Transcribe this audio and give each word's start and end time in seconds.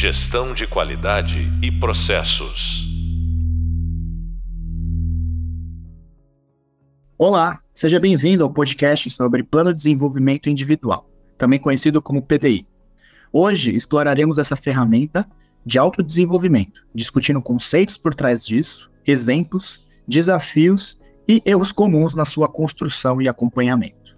Gestão 0.00 0.54
de 0.54 0.66
qualidade 0.66 1.52
e 1.62 1.70
processos. 1.70 2.88
Olá, 7.18 7.60
seja 7.74 8.00
bem-vindo 8.00 8.42
ao 8.42 8.50
podcast 8.50 9.10
sobre 9.10 9.42
Plano 9.42 9.74
de 9.74 9.76
Desenvolvimento 9.76 10.48
Individual, 10.48 11.06
também 11.36 11.58
conhecido 11.58 12.00
como 12.00 12.22
PDI. 12.22 12.66
Hoje 13.30 13.76
exploraremos 13.76 14.38
essa 14.38 14.56
ferramenta 14.56 15.28
de 15.66 15.78
autodesenvolvimento, 15.78 16.80
discutindo 16.94 17.42
conceitos 17.42 17.98
por 17.98 18.14
trás 18.14 18.42
disso, 18.42 18.90
exemplos, 19.06 19.86
desafios 20.08 20.98
e 21.28 21.42
erros 21.44 21.72
comuns 21.72 22.14
na 22.14 22.24
sua 22.24 22.48
construção 22.48 23.20
e 23.20 23.28
acompanhamento. 23.28 24.16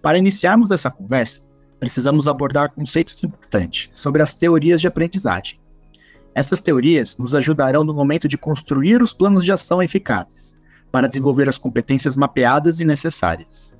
Para 0.00 0.16
iniciarmos 0.16 0.70
essa 0.70 0.90
conversa, 0.90 1.46
precisamos 1.84 2.26
abordar 2.26 2.70
conceitos 2.70 3.22
importantes 3.22 3.90
sobre 3.92 4.22
as 4.22 4.34
teorias 4.34 4.80
de 4.80 4.86
aprendizagem. 4.86 5.60
Essas 6.34 6.62
teorias 6.62 7.18
nos 7.18 7.34
ajudarão 7.34 7.84
no 7.84 7.92
momento 7.92 8.26
de 8.26 8.38
construir 8.38 9.02
os 9.02 9.12
planos 9.12 9.44
de 9.44 9.52
ação 9.52 9.82
eficazes, 9.82 10.58
para 10.90 11.06
desenvolver 11.06 11.46
as 11.46 11.58
competências 11.58 12.16
mapeadas 12.16 12.80
e 12.80 12.86
necessárias. 12.86 13.78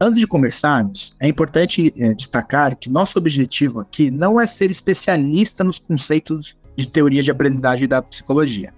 Antes 0.00 0.20
de 0.20 0.28
conversarmos, 0.28 1.16
é 1.18 1.26
importante 1.26 1.92
é, 1.98 2.14
destacar 2.14 2.76
que 2.76 2.88
nosso 2.88 3.18
objetivo 3.18 3.80
aqui 3.80 4.12
não 4.12 4.40
é 4.40 4.46
ser 4.46 4.70
especialista 4.70 5.64
nos 5.64 5.80
conceitos 5.80 6.56
de 6.76 6.86
teoria 6.86 7.20
de 7.20 7.32
aprendizagem 7.32 7.88
da 7.88 8.00
psicologia, 8.00 8.72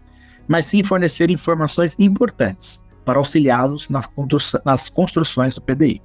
mas 0.49 0.65
sim 0.65 0.83
fornecer 0.83 1.29
informações 1.29 1.95
importantes 1.99 2.81
para 3.05 3.19
auxiliá-los 3.19 3.87
nas 4.65 4.89
construções 4.89 5.57
do 5.57 5.61
PDI. 5.61 6.01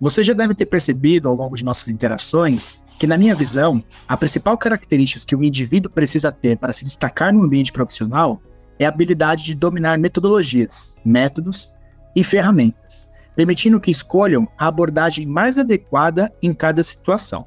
Você 0.00 0.24
já 0.24 0.32
deve 0.32 0.54
ter 0.54 0.64
percebido 0.64 1.28
ao 1.28 1.34
longo 1.34 1.54
de 1.54 1.62
nossas 1.62 1.88
interações 1.88 2.82
que, 2.98 3.06
na 3.06 3.18
minha 3.18 3.34
visão, 3.34 3.84
a 4.08 4.16
principal 4.16 4.56
característica 4.56 5.26
que 5.26 5.36
o 5.36 5.44
indivíduo 5.44 5.90
precisa 5.90 6.32
ter 6.32 6.56
para 6.56 6.72
se 6.72 6.84
destacar 6.84 7.34
no 7.34 7.42
ambiente 7.42 7.70
profissional 7.70 8.40
é 8.78 8.86
a 8.86 8.88
habilidade 8.88 9.44
de 9.44 9.54
dominar 9.54 9.98
metodologias, 9.98 10.96
métodos 11.04 11.74
e 12.16 12.24
ferramentas, 12.24 13.12
permitindo 13.36 13.78
que 13.78 13.90
escolham 13.90 14.48
a 14.56 14.68
abordagem 14.68 15.26
mais 15.26 15.58
adequada 15.58 16.32
em 16.40 16.54
cada 16.54 16.82
situação. 16.82 17.46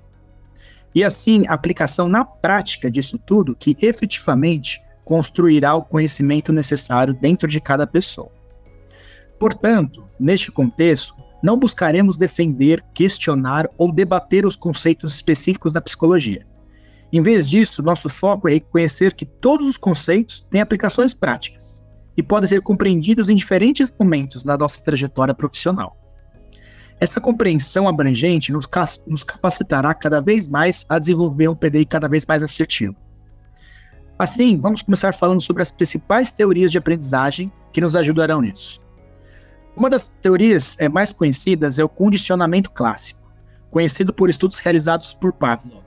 E 0.93 1.03
assim, 1.03 1.43
a 1.47 1.53
aplicação 1.55 2.07
na 2.07 2.23
prática 2.23 2.91
disso 2.91 3.17
tudo 3.17 3.55
que 3.55 3.75
efetivamente 3.81 4.79
construirá 5.03 5.73
o 5.73 5.81
conhecimento 5.81 6.53
necessário 6.53 7.15
dentro 7.15 7.47
de 7.47 7.59
cada 7.59 7.87
pessoa. 7.87 8.31
Portanto, 9.39 10.07
neste 10.19 10.51
contexto, 10.51 11.15
não 11.43 11.57
buscaremos 11.57 12.15
defender, 12.15 12.81
questionar 12.93 13.69
ou 13.77 13.91
debater 13.91 14.45
os 14.45 14.55
conceitos 14.55 15.13
específicos 15.13 15.73
da 15.73 15.81
psicologia. 15.81 16.47
Em 17.11 17.21
vez 17.21 17.49
disso, 17.49 17.83
nosso 17.83 18.07
foco 18.07 18.47
é 18.47 18.53
reconhecer 18.53 19.13
que 19.13 19.25
todos 19.25 19.67
os 19.67 19.75
conceitos 19.75 20.39
têm 20.49 20.61
aplicações 20.61 21.13
práticas 21.13 21.85
e 22.15 22.23
podem 22.23 22.47
ser 22.47 22.61
compreendidos 22.61 23.29
em 23.29 23.35
diferentes 23.35 23.93
momentos 23.99 24.41
da 24.41 24.57
nossa 24.57 24.81
trajetória 24.81 25.33
profissional. 25.33 25.97
Essa 26.99 27.19
compreensão 27.19 27.89
abrangente 27.89 28.51
nos, 28.51 28.67
nos 29.05 29.23
capacitará 29.23 29.93
cada 29.93 30.21
vez 30.21 30.47
mais 30.47 30.85
a 30.87 30.97
desenvolver 30.97 31.49
um 31.49 31.55
PDI 31.55 31.85
cada 31.85 32.07
vez 32.07 32.25
mais 32.25 32.41
assertivo. 32.41 32.95
Assim, 34.17 34.59
vamos 34.61 34.81
começar 34.81 35.13
falando 35.13 35.41
sobre 35.41 35.61
as 35.61 35.71
principais 35.71 36.31
teorias 36.31 36.71
de 36.71 36.77
aprendizagem 36.77 37.51
que 37.73 37.81
nos 37.81 37.95
ajudarão 37.95 38.41
nisso. 38.41 38.82
Uma 39.75 39.89
das 39.89 40.07
teorias 40.07 40.77
é, 40.79 40.87
mais 40.87 41.11
conhecidas 41.11 41.79
é 41.79 41.83
o 41.83 41.89
condicionamento 41.89 42.69
clássico, 42.69 43.21
conhecido 43.71 44.13
por 44.13 44.29
estudos 44.29 44.59
realizados 44.59 45.13
por 45.13 45.33
Pavlov. 45.33 45.83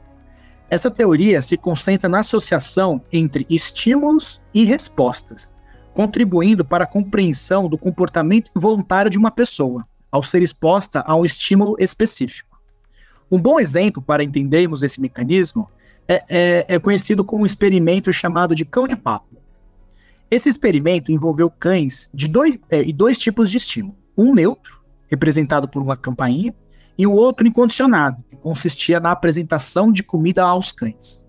Essa 0.68 0.90
teoria 0.90 1.40
se 1.40 1.56
concentra 1.56 2.08
na 2.08 2.18
associação 2.18 3.00
entre 3.12 3.46
estímulos 3.48 4.42
e 4.52 4.64
respostas, 4.64 5.56
contribuindo 5.94 6.64
para 6.64 6.82
a 6.82 6.88
compreensão 6.88 7.68
do 7.68 7.78
comportamento 7.78 8.50
involuntário 8.56 9.10
de 9.10 9.16
uma 9.16 9.30
pessoa, 9.30 9.86
ao 10.10 10.22
ser 10.22 10.42
exposta 10.42 11.04
a 11.06 11.14
um 11.14 11.24
estímulo 11.24 11.76
específico. 11.78 12.60
Um 13.30 13.40
bom 13.40 13.60
exemplo 13.60 14.02
para 14.02 14.24
entendermos 14.24 14.82
esse 14.82 15.00
mecanismo 15.00 15.70
é, 16.08 16.24
é, 16.28 16.66
é 16.74 16.78
conhecido 16.80 17.24
como 17.24 17.42
um 17.42 17.46
experimento 17.46 18.12
chamado 18.12 18.54
de 18.54 18.64
cão 18.64 18.88
de 18.88 18.96
Pavlov. 18.96 19.45
Esse 20.30 20.48
experimento 20.48 21.12
envolveu 21.12 21.48
cães 21.48 22.10
de 22.12 22.26
dois, 22.26 22.58
é, 22.68 22.82
e 22.82 22.92
dois 22.92 23.16
tipos 23.16 23.50
de 23.50 23.58
estímulo. 23.58 23.96
Um 24.16 24.34
neutro, 24.34 24.82
representado 25.08 25.68
por 25.68 25.80
uma 25.82 25.96
campainha, 25.96 26.54
e 26.98 27.06
o 27.06 27.12
outro 27.12 27.46
incondicionado, 27.46 28.24
que 28.28 28.36
consistia 28.36 28.98
na 28.98 29.12
apresentação 29.12 29.92
de 29.92 30.02
comida 30.02 30.42
aos 30.42 30.72
cães. 30.72 31.24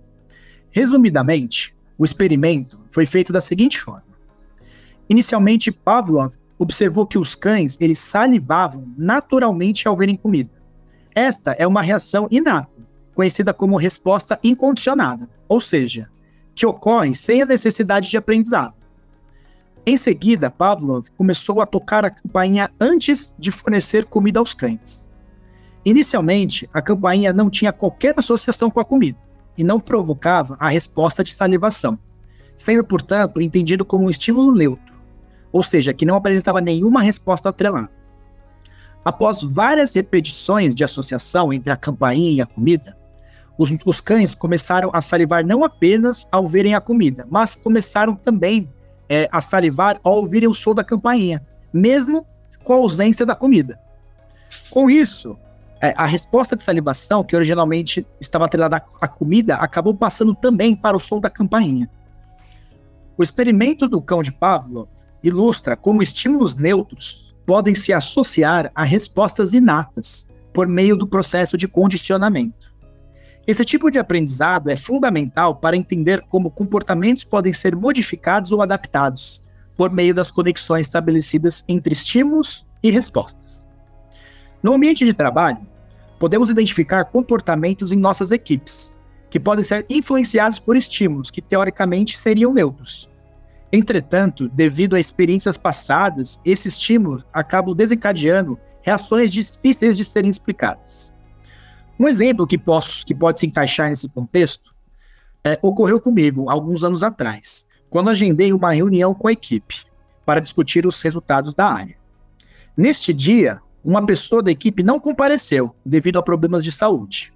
Resumidamente, 0.71 1.75
o 1.97 2.05
experimento 2.05 2.81
foi 2.89 3.05
feito 3.05 3.31
da 3.31 3.41
seguinte 3.41 3.79
forma. 3.79 4.05
Inicialmente, 5.09 5.71
Pavlov 5.71 6.35
observou 6.57 7.05
que 7.05 7.19
os 7.19 7.35
cães 7.35 7.77
eles 7.79 7.99
salivavam 7.99 8.91
naturalmente 8.97 9.87
ao 9.87 9.95
verem 9.95 10.15
comida. 10.15 10.51
Esta 11.13 11.51
é 11.51 11.67
uma 11.67 11.81
reação 11.81 12.27
inata, 12.31 12.81
conhecida 13.13 13.53
como 13.53 13.77
resposta 13.77 14.39
incondicionada, 14.43 15.29
ou 15.47 15.59
seja, 15.59 16.09
que 16.55 16.65
ocorre 16.65 17.13
sem 17.13 17.41
a 17.41 17.45
necessidade 17.45 18.09
de 18.09 18.17
aprendizado. 18.17 18.73
Em 19.89 19.95
seguida, 19.95 20.51
Pavlov 20.51 21.07
começou 21.15 21.61
a 21.61 21.65
tocar 21.65 22.03
a 22.03 22.09
campainha 22.09 22.69
antes 22.77 23.33
de 23.39 23.51
fornecer 23.51 24.03
comida 24.03 24.37
aos 24.37 24.53
cães. 24.53 25.09
Inicialmente, 25.85 26.69
a 26.73 26.81
campainha 26.81 27.31
não 27.31 27.49
tinha 27.49 27.71
qualquer 27.71 28.13
associação 28.17 28.69
com 28.69 28.81
a 28.81 28.85
comida 28.85 29.17
e 29.57 29.63
não 29.63 29.79
provocava 29.79 30.57
a 30.59 30.67
resposta 30.67 31.23
de 31.23 31.33
salivação, 31.33 31.97
sendo, 32.57 32.83
portanto, 32.83 33.41
entendido 33.41 33.85
como 33.85 34.03
um 34.03 34.09
estímulo 34.09 34.53
neutro, 34.53 34.93
ou 35.53 35.63
seja, 35.63 35.93
que 35.93 36.05
não 36.05 36.15
apresentava 36.15 36.59
nenhuma 36.59 37.01
resposta 37.01 37.47
atrelada. 37.47 37.89
Após 39.05 39.41
várias 39.41 39.95
repetições 39.95 40.75
de 40.75 40.83
associação 40.83 41.53
entre 41.53 41.71
a 41.71 41.77
campainha 41.77 42.29
e 42.29 42.41
a 42.41 42.45
comida, 42.45 42.97
os, 43.57 43.71
os, 43.85 44.01
cães 44.01 44.35
começaram 44.35 44.89
a 44.91 44.99
salivar 44.99 45.45
não 45.45 45.63
apenas 45.63 46.27
ao 46.29 46.45
verem 46.45 46.75
a 46.75 46.81
comida, 46.81 47.25
mas 47.31 47.55
começaram 47.55 48.17
também 48.17 48.69
é, 49.09 49.27
a 49.31 49.41
salivar 49.41 49.99
ao 50.03 50.15
ouvirem 50.15 50.49
o 50.49 50.53
som 50.53 50.73
da 50.73 50.83
campainha, 50.83 51.45
mesmo 51.71 52.25
com 52.63 52.73
a 52.73 52.77
ausência 52.77 53.25
da 53.25 53.35
comida. 53.35 53.79
Com 54.69 54.89
isso, 54.89 55.37
é, 55.81 55.93
a 55.95 56.05
resposta 56.05 56.55
de 56.55 56.63
salivação, 56.63 57.23
que 57.23 57.35
originalmente 57.35 58.05
estava 58.19 58.45
atrelada 58.45 58.83
à 58.99 59.07
comida, 59.07 59.55
acabou 59.55 59.93
passando 59.93 60.33
também 60.33 60.75
para 60.75 60.97
o 60.97 60.99
som 60.99 61.19
da 61.19 61.29
campainha. 61.29 61.89
O 63.17 63.23
experimento 63.23 63.87
do 63.87 64.01
cão 64.01 64.21
de 64.21 64.31
Pavlov 64.31 64.89
ilustra 65.23 65.75
como 65.75 66.01
estímulos 66.01 66.55
neutros 66.55 67.35
podem 67.45 67.73
se 67.73 67.93
associar 67.93 68.71
a 68.75 68.83
respostas 68.83 69.53
inatas 69.53 70.29
por 70.53 70.67
meio 70.67 70.95
do 70.97 71.07
processo 71.07 71.57
de 71.57 71.67
condicionamento. 71.67 72.66
Esse 73.47 73.63
tipo 73.63 73.89
de 73.89 73.97
aprendizado 73.97 74.69
é 74.69 74.75
fundamental 74.75 75.55
para 75.55 75.77
entender 75.77 76.21
como 76.23 76.51
comportamentos 76.51 77.23
podem 77.23 77.53
ser 77.53 77.77
modificados 77.77 78.51
ou 78.51 78.61
adaptados 78.61 79.41
por 79.77 79.89
meio 79.89 80.13
das 80.13 80.29
conexões 80.29 80.87
estabelecidas 80.87 81.63
entre 81.65 81.93
estímulos 81.93 82.67
e 82.83 82.91
respostas. 82.91 83.65
No 84.61 84.73
ambiente 84.73 85.05
de 85.05 85.13
trabalho, 85.13 85.65
podemos 86.19 86.49
identificar 86.49 87.05
comportamentos 87.05 87.93
em 87.93 87.95
nossas 87.95 88.33
equipes, 88.33 88.99
que 89.29 89.39
podem 89.39 89.63
ser 89.63 89.85
influenciados 89.89 90.59
por 90.59 90.75
estímulos 90.75 91.31
que 91.31 91.41
teoricamente 91.41 92.17
seriam 92.17 92.53
neutros. 92.53 93.09
Entretanto, 93.71 94.49
devido 94.49 94.95
a 94.95 94.99
experiências 94.99 95.55
passadas, 95.55 96.37
esse 96.43 96.67
estímulo 96.67 97.23
acaba 97.31 97.73
desencadeando 97.73 98.59
reações 98.81 99.31
difíceis 99.31 99.95
de 99.95 100.03
serem 100.03 100.29
explicadas. 100.29 101.15
Um 101.99 102.07
exemplo 102.07 102.45
que, 102.45 102.57
posso, 102.57 103.05
que 103.05 103.15
pode 103.15 103.39
se 103.39 103.47
encaixar 103.47 103.89
nesse 103.89 104.07
contexto 104.09 104.75
é, 105.43 105.57
ocorreu 105.61 105.99
comigo 105.99 106.49
alguns 106.49 106.83
anos 106.83 107.03
atrás, 107.03 107.67
quando 107.89 108.09
agendei 108.09 108.53
uma 108.53 108.71
reunião 108.71 109.13
com 109.13 109.27
a 109.27 109.31
equipe 109.31 109.85
para 110.25 110.41
discutir 110.41 110.85
os 110.85 111.01
resultados 111.01 111.53
da 111.53 111.65
área. 111.65 111.95
Neste 112.75 113.13
dia, 113.13 113.59
uma 113.83 114.05
pessoa 114.05 114.43
da 114.43 114.51
equipe 114.51 114.83
não 114.83 114.99
compareceu 114.99 115.73
devido 115.85 116.19
a 116.19 116.23
problemas 116.23 116.63
de 116.63 116.71
saúde. 116.71 117.33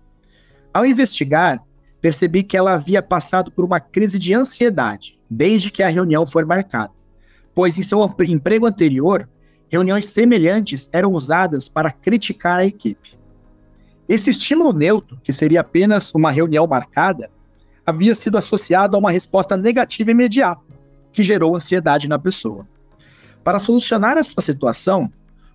Ao 0.74 0.85
investigar, 0.85 1.63
percebi 2.01 2.44
que 2.44 2.57
ela 2.57 2.74
havia 2.74 3.01
passado 3.01 3.51
por 3.51 3.63
uma 3.63 3.80
crise 3.80 4.19
de 4.19 4.33
ansiedade 4.33 5.19
desde 5.30 5.71
que 5.71 5.81
a 5.81 5.88
reunião 5.88 6.25
foi 6.25 6.44
marcada, 6.44 6.91
pois 7.56 7.77
em 7.77 7.81
seu 7.81 8.03
emprego 8.27 8.65
anterior, 8.65 9.30
reuniões 9.69 10.06
semelhantes 10.06 10.89
eram 10.91 11.13
usadas 11.13 11.69
para 11.69 11.89
criticar 11.89 12.59
a 12.59 12.65
equipe. 12.65 13.20
Esse 14.11 14.29
estímulo 14.29 14.73
neutro, 14.73 15.17
que 15.23 15.31
seria 15.31 15.61
apenas 15.61 16.13
uma 16.13 16.31
reunião 16.31 16.67
marcada, 16.67 17.31
havia 17.85 18.13
sido 18.13 18.37
associado 18.37 18.93
a 18.93 18.99
uma 18.99 19.09
resposta 19.09 19.55
negativa 19.55 20.11
imediata, 20.11 20.61
que 21.13 21.23
gerou 21.23 21.55
ansiedade 21.55 22.09
na 22.09 22.19
pessoa. 22.19 22.67
Para 23.41 23.57
solucionar 23.57 24.17
essa 24.17 24.41
situação, 24.41 25.09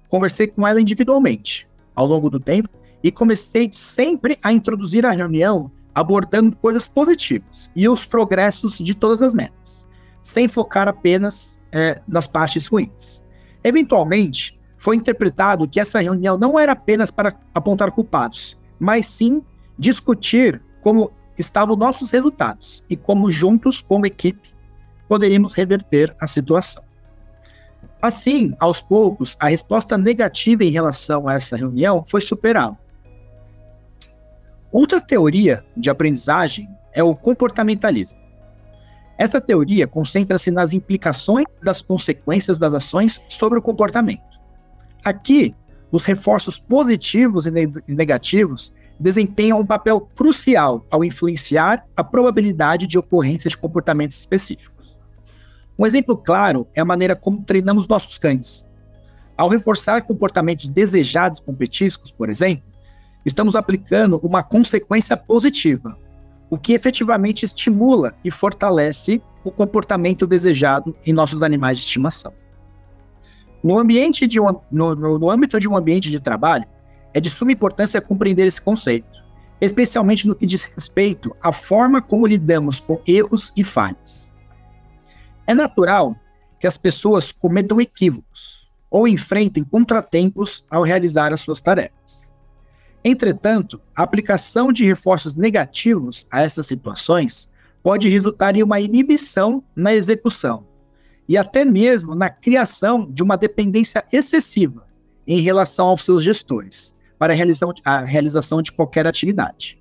conversei 0.08 0.46
com 0.46 0.66
ela 0.66 0.80
individualmente, 0.80 1.68
ao 1.94 2.06
longo 2.06 2.30
do 2.30 2.40
tempo, 2.40 2.70
e 3.02 3.12
comecei 3.12 3.68
sempre 3.70 4.38
a 4.42 4.50
introduzir 4.50 5.04
a 5.04 5.10
reunião 5.10 5.70
abordando 5.94 6.56
coisas 6.56 6.86
positivas 6.86 7.70
e 7.76 7.86
os 7.86 8.06
progressos 8.06 8.78
de 8.78 8.94
todas 8.94 9.20
as 9.20 9.34
metas, 9.34 9.86
sem 10.22 10.48
focar 10.48 10.88
apenas 10.88 11.62
é, 11.70 12.00
nas 12.08 12.26
partes 12.26 12.66
ruins. 12.66 13.22
Eventualmente, 13.62 14.55
foi 14.76 14.96
interpretado 14.96 15.68
que 15.68 15.80
essa 15.80 16.00
reunião 16.00 16.36
não 16.36 16.58
era 16.58 16.72
apenas 16.72 17.10
para 17.10 17.34
apontar 17.54 17.92
culpados, 17.92 18.58
mas 18.78 19.06
sim 19.06 19.42
discutir 19.78 20.62
como 20.82 21.10
estavam 21.38 21.76
nossos 21.76 22.10
resultados 22.10 22.84
e 22.88 22.96
como 22.96 23.30
juntos, 23.30 23.80
como 23.80 24.06
equipe, 24.06 24.54
poderíamos 25.08 25.54
reverter 25.54 26.14
a 26.20 26.26
situação. 26.26 26.84
Assim, 28.00 28.54
aos 28.58 28.80
poucos, 28.80 29.36
a 29.40 29.48
resposta 29.48 29.96
negativa 29.96 30.64
em 30.64 30.70
relação 30.70 31.28
a 31.28 31.34
essa 31.34 31.56
reunião 31.56 32.04
foi 32.04 32.20
superada. 32.20 32.76
Outra 34.70 35.00
teoria 35.00 35.64
de 35.76 35.88
aprendizagem 35.88 36.68
é 36.92 37.02
o 37.02 37.14
comportamentalismo. 37.14 38.18
Essa 39.18 39.40
teoria 39.40 39.86
concentra-se 39.86 40.50
nas 40.50 40.74
implicações 40.74 41.46
das 41.62 41.80
consequências 41.80 42.58
das 42.58 42.74
ações 42.74 43.22
sobre 43.28 43.58
o 43.58 43.62
comportamento. 43.62 44.35
Aqui, 45.06 45.54
os 45.92 46.04
reforços 46.04 46.58
positivos 46.58 47.46
e 47.46 47.50
negativos 47.86 48.74
desempenham 48.98 49.60
um 49.60 49.64
papel 49.64 50.00
crucial 50.00 50.84
ao 50.90 51.04
influenciar 51.04 51.86
a 51.96 52.02
probabilidade 52.02 52.88
de 52.88 52.98
ocorrência 52.98 53.48
de 53.48 53.56
comportamentos 53.56 54.18
específicos. 54.18 54.96
Um 55.78 55.86
exemplo 55.86 56.16
claro 56.16 56.66
é 56.74 56.80
a 56.80 56.84
maneira 56.84 57.14
como 57.14 57.44
treinamos 57.44 57.86
nossos 57.86 58.18
cães. 58.18 58.68
Ao 59.36 59.48
reforçar 59.48 60.02
comportamentos 60.02 60.68
desejados 60.68 61.38
com 61.38 61.54
petiscos, 61.54 62.10
por 62.10 62.28
exemplo, 62.28 62.64
estamos 63.24 63.54
aplicando 63.54 64.18
uma 64.24 64.42
consequência 64.42 65.16
positiva, 65.16 65.96
o 66.50 66.58
que 66.58 66.72
efetivamente 66.72 67.44
estimula 67.44 68.12
e 68.24 68.30
fortalece 68.32 69.22
o 69.44 69.52
comportamento 69.52 70.26
desejado 70.26 70.96
em 71.06 71.12
nossos 71.12 71.44
animais 71.44 71.78
de 71.78 71.84
estimação. 71.84 72.34
No, 73.66 73.80
ambiente 73.80 74.28
de 74.28 74.38
um, 74.38 74.60
no, 74.70 74.94
no, 74.94 75.18
no 75.18 75.28
âmbito 75.28 75.58
de 75.58 75.68
um 75.68 75.76
ambiente 75.76 76.08
de 76.08 76.20
trabalho, 76.20 76.64
é 77.12 77.18
de 77.18 77.28
suma 77.28 77.50
importância 77.50 78.00
compreender 78.00 78.46
esse 78.46 78.60
conceito, 78.60 79.20
especialmente 79.60 80.24
no 80.24 80.36
que 80.36 80.46
diz 80.46 80.62
respeito 80.62 81.34
à 81.42 81.50
forma 81.50 82.00
como 82.00 82.28
lidamos 82.28 82.78
com 82.78 83.02
erros 83.04 83.52
e 83.56 83.64
falhas. 83.64 84.32
É 85.48 85.52
natural 85.52 86.14
que 86.60 86.66
as 86.68 86.78
pessoas 86.78 87.32
cometam 87.32 87.80
equívocos 87.80 88.70
ou 88.88 89.08
enfrentem 89.08 89.64
contratempos 89.64 90.64
ao 90.70 90.84
realizar 90.84 91.32
as 91.32 91.40
suas 91.40 91.60
tarefas. 91.60 92.32
Entretanto, 93.04 93.80
a 93.96 94.04
aplicação 94.04 94.72
de 94.72 94.84
reforços 94.84 95.34
negativos 95.34 96.24
a 96.30 96.40
essas 96.40 96.66
situações 96.68 97.52
pode 97.82 98.08
resultar 98.08 98.54
em 98.54 98.62
uma 98.62 98.78
inibição 98.78 99.60
na 99.74 99.92
execução 99.92 100.75
e 101.28 101.36
até 101.36 101.64
mesmo 101.64 102.14
na 102.14 102.30
criação 102.30 103.10
de 103.10 103.22
uma 103.22 103.36
dependência 103.36 104.04
excessiva 104.12 104.86
em 105.26 105.40
relação 105.40 105.88
aos 105.88 106.02
seus 106.02 106.22
gestores, 106.22 106.96
para 107.18 107.32
a 107.32 107.36
realização, 107.36 107.72
a 107.84 108.00
realização 108.00 108.62
de 108.62 108.72
qualquer 108.72 109.06
atividade. 109.06 109.78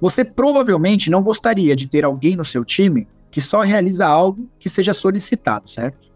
Você 0.00 0.24
provavelmente 0.24 1.10
não 1.10 1.22
gostaria 1.22 1.76
de 1.76 1.88
ter 1.88 2.04
alguém 2.04 2.36
no 2.36 2.44
seu 2.44 2.64
time 2.64 3.06
que 3.30 3.40
só 3.40 3.60
realiza 3.60 4.06
algo 4.06 4.48
que 4.58 4.68
seja 4.68 4.94
solicitado, 4.94 5.68
certo? 5.68 6.12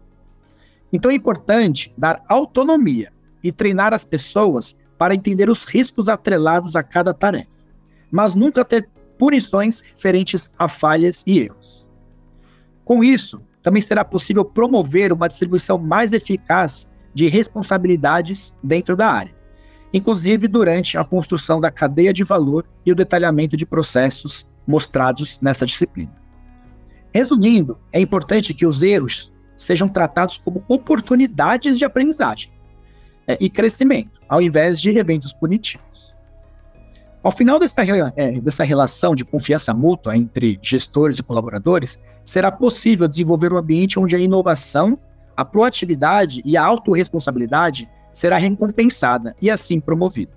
Então 0.91 1.11
é 1.11 1.15
importante 1.15 1.93
dar 1.97 2.23
autonomia 2.27 3.11
e 3.43 3.51
treinar 3.51 3.93
as 3.93 4.03
pessoas 4.03 4.79
para 4.97 5.13
entender 5.13 5.49
os 5.49 5.63
riscos 5.63 6.09
atrelados 6.09 6.75
a 6.75 6.83
cada 6.83 7.13
tarefa, 7.13 7.65
mas 8.11 8.33
nunca 8.33 8.65
ter 8.65 8.89
punições 9.17 9.81
referentes 9.81 10.53
a 10.57 10.67
falhas 10.67 11.23
e 11.27 11.39
erros. 11.39 11.87
Com 12.83 13.03
isso, 13.03 13.45
também 13.61 13.81
será 13.81 14.05
possível 14.05 14.45
promover 14.45 15.11
uma 15.11 15.27
distribuição 15.27 15.77
mais 15.77 16.13
eficaz 16.13 16.89
de 17.13 17.27
responsabilidades 17.27 18.57
dentro 18.63 18.95
da 18.95 19.07
área, 19.07 19.35
inclusive 19.93 20.47
durante 20.47 20.97
a 20.97 21.03
construção 21.03 21.59
da 21.59 21.71
cadeia 21.71 22.13
de 22.13 22.23
valor 22.23 22.65
e 22.85 22.91
o 22.91 22.95
detalhamento 22.95 23.57
de 23.57 23.65
processos 23.65 24.47
mostrados 24.65 25.39
nessa 25.41 25.65
disciplina. 25.65 26.15
Resumindo, 27.13 27.77
é 27.91 27.99
importante 27.99 28.53
que 28.53 28.65
os 28.65 28.83
erros 28.83 29.33
sejam 29.57 29.89
tratados 29.89 30.37
como 30.37 30.63
oportunidades 30.67 31.77
de 31.77 31.83
aprendizagem 31.83 32.51
é, 33.27 33.37
e 33.41 33.49
crescimento, 33.49 34.21
ao 34.29 34.41
invés 34.41 34.79
de 34.79 34.89
eventos 34.97 35.33
punitivos. 35.33 35.88
Ao 37.21 37.31
final 37.31 37.59
dessa, 37.59 37.81
é, 38.15 38.39
dessa 38.39 38.63
relação 38.63 39.13
de 39.13 39.25
confiança 39.25 39.73
mútua 39.73 40.15
entre 40.15 40.57
gestores 40.61 41.19
e 41.19 41.23
colaboradores, 41.23 42.03
será 42.23 42.51
possível 42.51 43.07
desenvolver 43.07 43.51
um 43.51 43.57
ambiente 43.57 43.99
onde 43.99 44.15
a 44.15 44.19
inovação, 44.19 44.97
a 45.35 45.43
proatividade 45.43 46.41
e 46.45 46.55
a 46.55 46.63
autorresponsabilidade 46.63 47.89
será 48.13 48.37
recompensada 48.37 49.35
e 49.41 49.49
assim 49.49 49.79
promovida. 49.79 50.31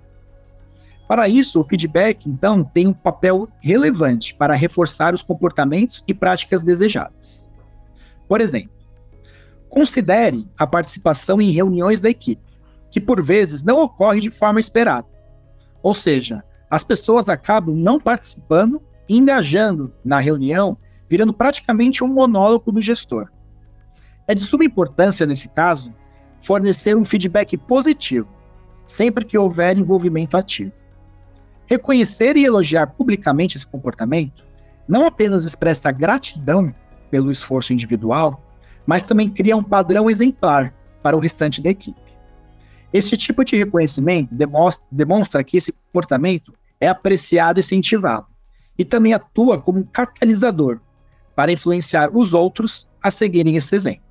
Para 1.07 1.29
isso, 1.29 1.59
o 1.59 1.63
feedback, 1.63 2.27
então, 2.27 2.63
tem 2.63 2.87
um 2.87 2.93
papel 2.93 3.47
relevante 3.61 4.33
para 4.33 4.53
reforçar 4.53 5.13
os 5.13 5.21
comportamentos 5.21 6.03
e 6.07 6.13
práticas 6.13 6.63
desejadas. 6.63 7.49
Por 8.27 8.41
exemplo, 8.41 8.71
considere 9.69 10.47
a 10.57 10.65
participação 10.65 11.41
em 11.41 11.51
reuniões 11.51 12.01
da 12.01 12.09
equipe, 12.09 12.41
que 12.89 13.01
por 13.01 13.23
vezes 13.23 13.63
não 13.63 13.81
ocorre 13.81 14.19
de 14.19 14.29
forma 14.29 14.59
esperada. 14.59 15.07
Ou 15.81 15.93
seja, 15.93 16.43
as 16.73 16.83
pessoas 16.83 17.29
acabam 17.29 17.75
não 17.75 17.99
participando 17.99 18.81
engajando 19.07 19.93
na 20.03 20.17
reunião, 20.17 20.75
virando 21.07 21.31
praticamente 21.31 22.03
um 22.03 22.07
monólogo 22.07 22.71
do 22.71 22.81
gestor. 22.81 23.29
É 24.27 24.33
de 24.33 24.41
suma 24.41 24.65
importância, 24.65 25.27
nesse 25.27 25.49
caso, 25.49 25.93
fornecer 26.39 26.97
um 26.97 27.05
feedback 27.05 27.55
positivo, 27.57 28.33
sempre 28.87 29.23
que 29.23 29.37
houver 29.37 29.77
envolvimento 29.77 30.35
ativo. 30.35 30.71
Reconhecer 31.67 32.35
e 32.37 32.43
elogiar 32.43 32.87
publicamente 32.87 33.55
esse 33.55 33.67
comportamento 33.67 34.43
não 34.87 35.05
apenas 35.05 35.45
expressa 35.45 35.91
gratidão 35.91 36.73
pelo 37.11 37.29
esforço 37.29 37.71
individual, 37.71 38.43
mas 38.83 39.03
também 39.03 39.29
cria 39.29 39.55
um 39.55 39.63
padrão 39.63 40.09
exemplar 40.09 40.73
para 41.03 41.15
o 41.15 41.19
restante 41.19 41.61
da 41.61 41.69
equipe. 41.69 42.01
Este 42.91 43.15
tipo 43.15 43.45
de 43.45 43.57
reconhecimento 43.57 44.33
demonstra, 44.33 44.83
demonstra 44.91 45.43
que 45.43 45.57
esse 45.57 45.71
comportamento 45.71 46.51
é 46.79 46.87
apreciado 46.87 47.59
e 47.59 47.61
incentivado, 47.61 48.27
e 48.77 48.83
também 48.83 49.13
atua 49.13 49.59
como 49.61 49.79
um 49.79 49.83
catalisador 49.83 50.79
para 51.35 51.51
influenciar 51.51 52.09
os 52.15 52.33
outros 52.33 52.91
a 53.01 53.09
seguirem 53.09 53.55
esse 53.55 53.75
exemplo. 53.75 54.03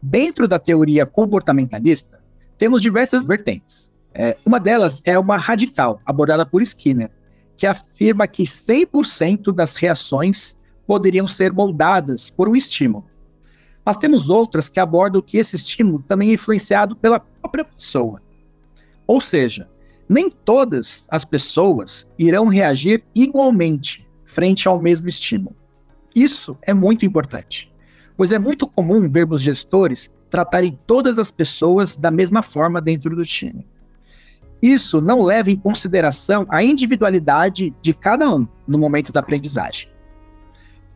Dentro 0.00 0.46
da 0.46 0.58
teoria 0.58 1.06
comportamentalista, 1.06 2.22
temos 2.58 2.82
diversas 2.82 3.24
vertentes. 3.24 3.94
É, 4.12 4.36
uma 4.44 4.60
delas 4.60 5.02
é 5.04 5.18
uma 5.18 5.36
radical, 5.36 6.00
abordada 6.04 6.44
por 6.46 6.62
Skinner, 6.62 7.10
que 7.56 7.66
afirma 7.66 8.26
que 8.26 8.44
100% 8.44 9.52
das 9.52 9.74
reações 9.76 10.60
poderiam 10.86 11.26
ser 11.26 11.52
moldadas 11.52 12.30
por 12.30 12.48
um 12.48 12.54
estímulo. 12.54 13.08
Mas 13.84 13.96
temos 13.96 14.30
outras 14.30 14.68
que 14.68 14.80
abordam 14.80 15.20
que 15.20 15.36
esse 15.36 15.56
estímulo 15.56 16.02
também 16.06 16.30
é 16.30 16.34
influenciado 16.34 16.96
pela 16.96 17.20
própria 17.20 17.64
pessoa. 17.64 18.20
Ou 19.06 19.20
seja, 19.20 19.68
nem 20.08 20.30
todas 20.30 21.06
as 21.10 21.24
pessoas 21.24 22.12
irão 22.18 22.48
reagir 22.48 23.04
igualmente 23.14 24.08
frente 24.24 24.68
ao 24.68 24.80
mesmo 24.80 25.08
estímulo. 25.08 25.56
Isso 26.14 26.58
é 26.62 26.72
muito 26.72 27.04
importante 27.04 27.74
pois 28.16 28.32
é 28.32 28.38
muito 28.38 28.66
comum 28.66 29.08
vermos 29.08 29.40
gestores 29.40 30.14
tratarem 30.30 30.78
todas 30.86 31.18
as 31.18 31.30
pessoas 31.30 31.96
da 31.96 32.10
mesma 32.10 32.42
forma 32.42 32.80
dentro 32.80 33.14
do 33.14 33.24
time. 33.24 33.66
Isso 34.62 35.00
não 35.00 35.22
leva 35.22 35.50
em 35.50 35.56
consideração 35.56 36.46
a 36.48 36.62
individualidade 36.62 37.74
de 37.82 37.92
cada 37.92 38.32
um 38.34 38.46
no 38.66 38.78
momento 38.78 39.12
da 39.12 39.20
aprendizagem. 39.20 39.88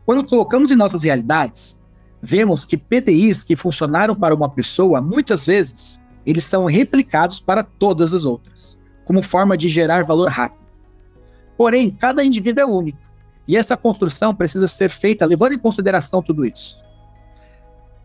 Quando 0.05 0.27
colocamos 0.27 0.71
em 0.71 0.75
nossas 0.75 1.03
realidades, 1.03 1.85
vemos 2.21 2.65
que 2.65 2.75
PDIs 2.75 3.43
que 3.43 3.55
funcionaram 3.55 4.15
para 4.15 4.33
uma 4.33 4.49
pessoa, 4.49 4.99
muitas 4.99 5.45
vezes, 5.45 6.03
eles 6.25 6.43
são 6.43 6.65
replicados 6.65 7.39
para 7.39 7.63
todas 7.63 8.13
as 8.13 8.25
outras, 8.25 8.78
como 9.09 9.23
forma 9.23 9.57
de 9.57 9.67
gerar 9.67 10.03
valor 10.03 10.29
rápido. 10.29 10.61
Porém, 11.57 11.89
cada 11.89 12.23
indivíduo 12.23 12.61
é 12.61 12.65
único, 12.67 12.99
e 13.47 13.57
essa 13.57 13.75
construção 13.75 14.35
precisa 14.35 14.67
ser 14.67 14.91
feita 14.91 15.25
levando 15.25 15.53
em 15.53 15.57
consideração 15.57 16.21
tudo 16.21 16.45
isso. 16.45 16.85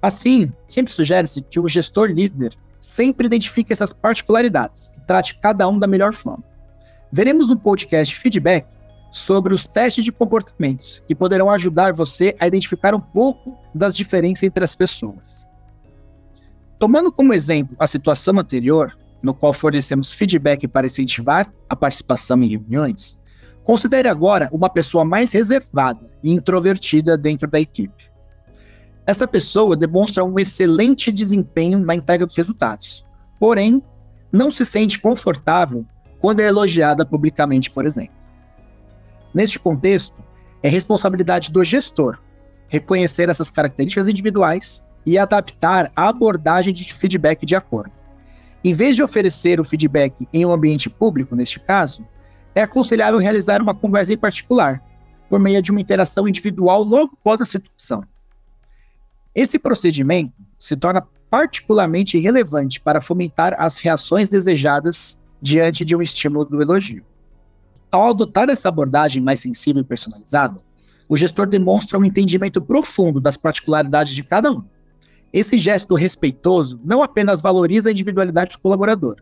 Assim, 0.01 0.51
sempre 0.67 0.95
sugere-se 0.95 1.43
que 1.43 1.61
o 1.61 1.69
gestor 1.69 2.09
líder 2.09 2.57
sempre 2.81 3.27
identifique 3.27 3.71
essas 3.71 3.93
particularidades 3.93 4.93
e 4.97 5.01
trate 5.03 5.39
cada 5.41 5.69
um 5.69 5.79
da 5.79 5.87
melhor 5.87 6.15
forma. 6.15 6.43
Veremos 7.13 7.51
no 7.51 7.59
podcast 7.59 8.17
Feedback 8.17 8.67
sobre 9.13 9.53
os 9.53 9.67
testes 9.67 10.07
de 10.07 10.11
comportamentos 10.11 11.03
que 11.07 11.15
poderão 11.15 11.51
ajudar 11.51 11.93
você 11.93 12.35
a 12.41 12.47
identificar 12.47 12.95
um 12.95 13.01
pouco 13.01 13.59
das 13.75 13.95
diferenças 13.95 14.45
entre 14.45 14.65
as 14.65 14.75
pessoas. 14.75 15.47
Tomando 16.79 17.13
como 17.13 17.35
exemplo 17.35 17.77
a 17.79 17.87
situação 17.87 18.39
anterior, 18.39 18.97
no 19.25 19.35
qual 19.35 19.53
fornecemos 19.53 20.13
feedback 20.13 20.69
para 20.69 20.87
incentivar 20.87 21.53
a 21.69 21.75
participação 21.75 22.43
em 22.43 22.49
reuniões, 22.49 23.25
Considere 23.65 24.07
agora 24.09 24.51
uma 24.53 24.69
pessoa 24.69 25.07
mais 25.07 25.33
reservada 25.33 26.11
e 26.23 26.31
introvertida 26.31 27.17
dentro 27.17 27.49
da 27.49 27.59
equipe. 27.59 28.11
Essa 29.07 29.27
pessoa 29.27 29.75
demonstra 29.75 30.23
um 30.23 30.39
excelente 30.39 31.11
desempenho 31.11 31.79
na 31.79 31.95
entrega 31.95 32.27
dos 32.27 32.37
resultados, 32.37 33.07
porém, 33.41 33.83
não 34.31 34.51
se 34.51 34.67
sente 34.67 35.01
confortável 35.01 35.87
quando 36.21 36.41
é 36.41 36.47
elogiada 36.47 37.07
publicamente, 37.07 37.71
por 37.71 37.87
exemplo. 37.87 38.15
Neste 39.33 39.59
contexto, 39.59 40.23
é 40.63 40.69
responsabilidade 40.69 41.51
do 41.51 41.65
gestor 41.65 42.19
reconhecer 42.69 43.29
essas 43.31 43.51
características 43.51 44.09
individuais 44.09 44.87
e 45.07 45.19
adaptar 45.19 45.91
a 45.97 46.09
abordagem 46.09 46.73
de 46.73 46.93
feedback 46.93 47.47
de 47.47 47.55
acordo. 47.55 47.93
Em 48.65 48.73
vez 48.73 48.97
de 48.97 49.03
oferecer 49.03 49.61
o 49.61 49.65
feedback 49.65 50.27
em 50.33 50.47
um 50.47 50.51
ambiente 50.51 50.89
público, 50.89 51.37
neste 51.37 51.61
caso, 51.61 52.03
é 52.55 52.63
aconselhável 52.63 53.21
realizar 53.21 53.61
uma 53.61 53.75
conversa 53.75 54.15
em 54.15 54.17
particular, 54.17 54.83
por 55.29 55.39
meio 55.39 55.61
de 55.61 55.71
uma 55.71 55.83
interação 55.83 56.27
individual 56.27 56.83
logo 56.83 57.13
após 57.21 57.43
a 57.43 57.45
situação. 57.45 58.03
Esse 59.35 59.59
procedimento 59.59 60.33
se 60.59 60.77
torna 60.77 61.07
particularmente 61.29 62.19
relevante 62.19 62.81
para 62.81 63.03
fomentar 63.03 63.55
as 63.59 63.81
reações 63.81 64.31
desejadas 64.31 65.23
diante 65.43 65.85
de 65.85 65.95
um 65.95 66.01
estímulo 66.01 66.47
do 66.47 66.63
elogio. 66.63 67.05
Ao 67.93 68.09
adotar 68.11 68.49
essa 68.49 68.71
abordagem 68.71 69.21
mais 69.21 69.41
sensível 69.41 69.83
e 69.83 69.85
personalizada, 69.85 70.59
o 71.07 71.17
gestor 71.17 71.47
demonstra 71.47 71.99
um 71.99 72.05
entendimento 72.05 72.63
profundo 72.63 73.21
das 73.21 73.37
particularidades 73.37 74.15
de 74.15 74.23
cada 74.23 74.51
um. 74.51 74.65
Esse 75.35 75.59
gesto 75.59 75.97
respeitoso 75.97 76.81
não 76.85 77.03
apenas 77.03 77.43
valoriza 77.43 77.89
a 77.89 77.93
individualidade 77.93 78.53
do 78.53 78.61
colaborador, 78.61 79.17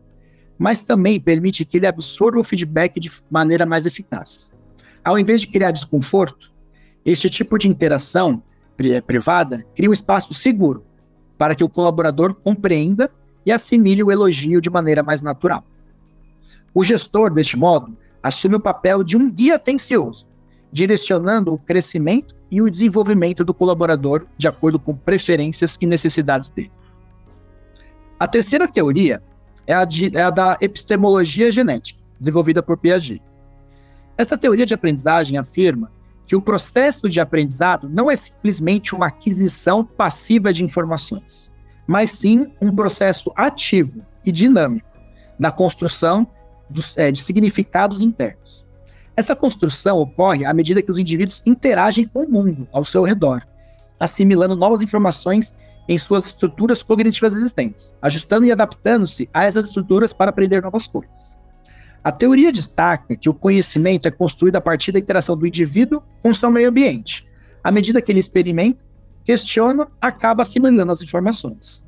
mas 0.59 0.83
também 0.83 1.19
permite 1.19 1.65
que 1.65 1.77
ele 1.77 1.87
absorva 1.87 2.39
o 2.39 2.43
feedback 2.43 2.99
de 2.99 3.11
maneira 3.31 3.65
mais 3.65 3.87
eficaz. 3.87 4.53
Ao 5.03 5.17
invés 5.17 5.41
de 5.41 5.47
criar 5.47 5.71
desconforto, 5.71 6.51
este 7.03 7.31
tipo 7.31 7.57
de 7.57 7.67
interação 7.67 8.43
privada 9.07 9.65
cria 9.75 9.89
um 9.89 9.93
espaço 9.93 10.35
seguro 10.35 10.85
para 11.35 11.55
que 11.55 11.63
o 11.63 11.69
colaborador 11.69 12.35
compreenda 12.35 13.09
e 13.43 13.51
assimile 13.51 14.03
o 14.03 14.11
elogio 14.11 14.61
de 14.61 14.69
maneira 14.69 15.01
mais 15.01 15.19
natural. 15.19 15.65
O 16.75 16.83
gestor, 16.83 17.33
deste 17.33 17.57
modo, 17.57 17.97
assume 18.21 18.53
o 18.53 18.59
papel 18.59 19.03
de 19.03 19.17
um 19.17 19.31
guia 19.31 19.55
atencioso, 19.55 20.27
direcionando 20.73 21.53
o 21.53 21.57
crescimento 21.59 22.35
e 22.49 22.59
o 22.59 22.69
desenvolvimento 22.69 23.45
do 23.45 23.53
colaborador 23.53 24.25
de 24.35 24.47
acordo 24.47 24.79
com 24.79 24.95
preferências 24.95 25.77
e 25.79 25.85
necessidades 25.85 26.49
dele. 26.49 26.71
A 28.19 28.27
terceira 28.27 28.67
teoria 28.67 29.21
é 29.67 29.73
a, 29.73 29.85
de, 29.85 30.17
é 30.17 30.23
a 30.23 30.31
da 30.31 30.57
epistemologia 30.59 31.51
genética, 31.51 31.99
desenvolvida 32.19 32.63
por 32.63 32.77
Piaget. 32.77 33.21
Essa 34.17 34.35
teoria 34.35 34.65
de 34.65 34.73
aprendizagem 34.73 35.37
afirma 35.37 35.91
que 36.25 36.35
o 36.35 36.41
processo 36.41 37.07
de 37.07 37.19
aprendizado 37.19 37.87
não 37.87 38.09
é 38.09 38.15
simplesmente 38.15 38.95
uma 38.95 39.07
aquisição 39.07 39.85
passiva 39.85 40.51
de 40.51 40.63
informações, 40.63 41.53
mas 41.85 42.09
sim 42.09 42.51
um 42.59 42.75
processo 42.75 43.31
ativo 43.35 44.03
e 44.25 44.31
dinâmico 44.31 44.89
na 45.37 45.51
construção 45.51 46.25
dos, 46.67 46.97
é, 46.97 47.11
de 47.11 47.21
significados 47.21 48.01
internos. 48.01 48.62
Essa 49.15 49.35
construção 49.35 49.99
ocorre 49.99 50.45
à 50.45 50.53
medida 50.53 50.81
que 50.81 50.89
os 50.89 50.97
indivíduos 50.97 51.43
interagem 51.45 52.07
com 52.07 52.23
o 52.23 52.29
mundo 52.29 52.67
ao 52.71 52.83
seu 52.83 53.03
redor, 53.03 53.43
assimilando 53.99 54.55
novas 54.55 54.81
informações 54.81 55.55
em 55.87 55.97
suas 55.97 56.27
estruturas 56.27 56.81
cognitivas 56.81 57.33
existentes, 57.33 57.97
ajustando 58.01 58.45
e 58.45 58.51
adaptando-se 58.51 59.29
a 59.33 59.43
essas 59.43 59.67
estruturas 59.67 60.13
para 60.13 60.29
aprender 60.29 60.61
novas 60.61 60.87
coisas. 60.87 61.39
A 62.03 62.11
teoria 62.11 62.51
destaca 62.51 63.15
que 63.15 63.29
o 63.29 63.33
conhecimento 63.33 64.07
é 64.07 64.11
construído 64.11 64.55
a 64.57 64.61
partir 64.61 64.91
da 64.91 64.99
interação 64.99 65.37
do 65.37 65.47
indivíduo 65.47 66.01
com 66.21 66.33
seu 66.33 66.49
meio 66.49 66.69
ambiente. 66.69 67.25
À 67.63 67.71
medida 67.71 68.01
que 68.01 68.11
ele 68.11 68.19
experimenta, 68.19 68.83
questiona, 69.23 69.87
acaba 70.01 70.41
assimilando 70.41 70.91
as 70.91 71.01
informações. 71.01 71.87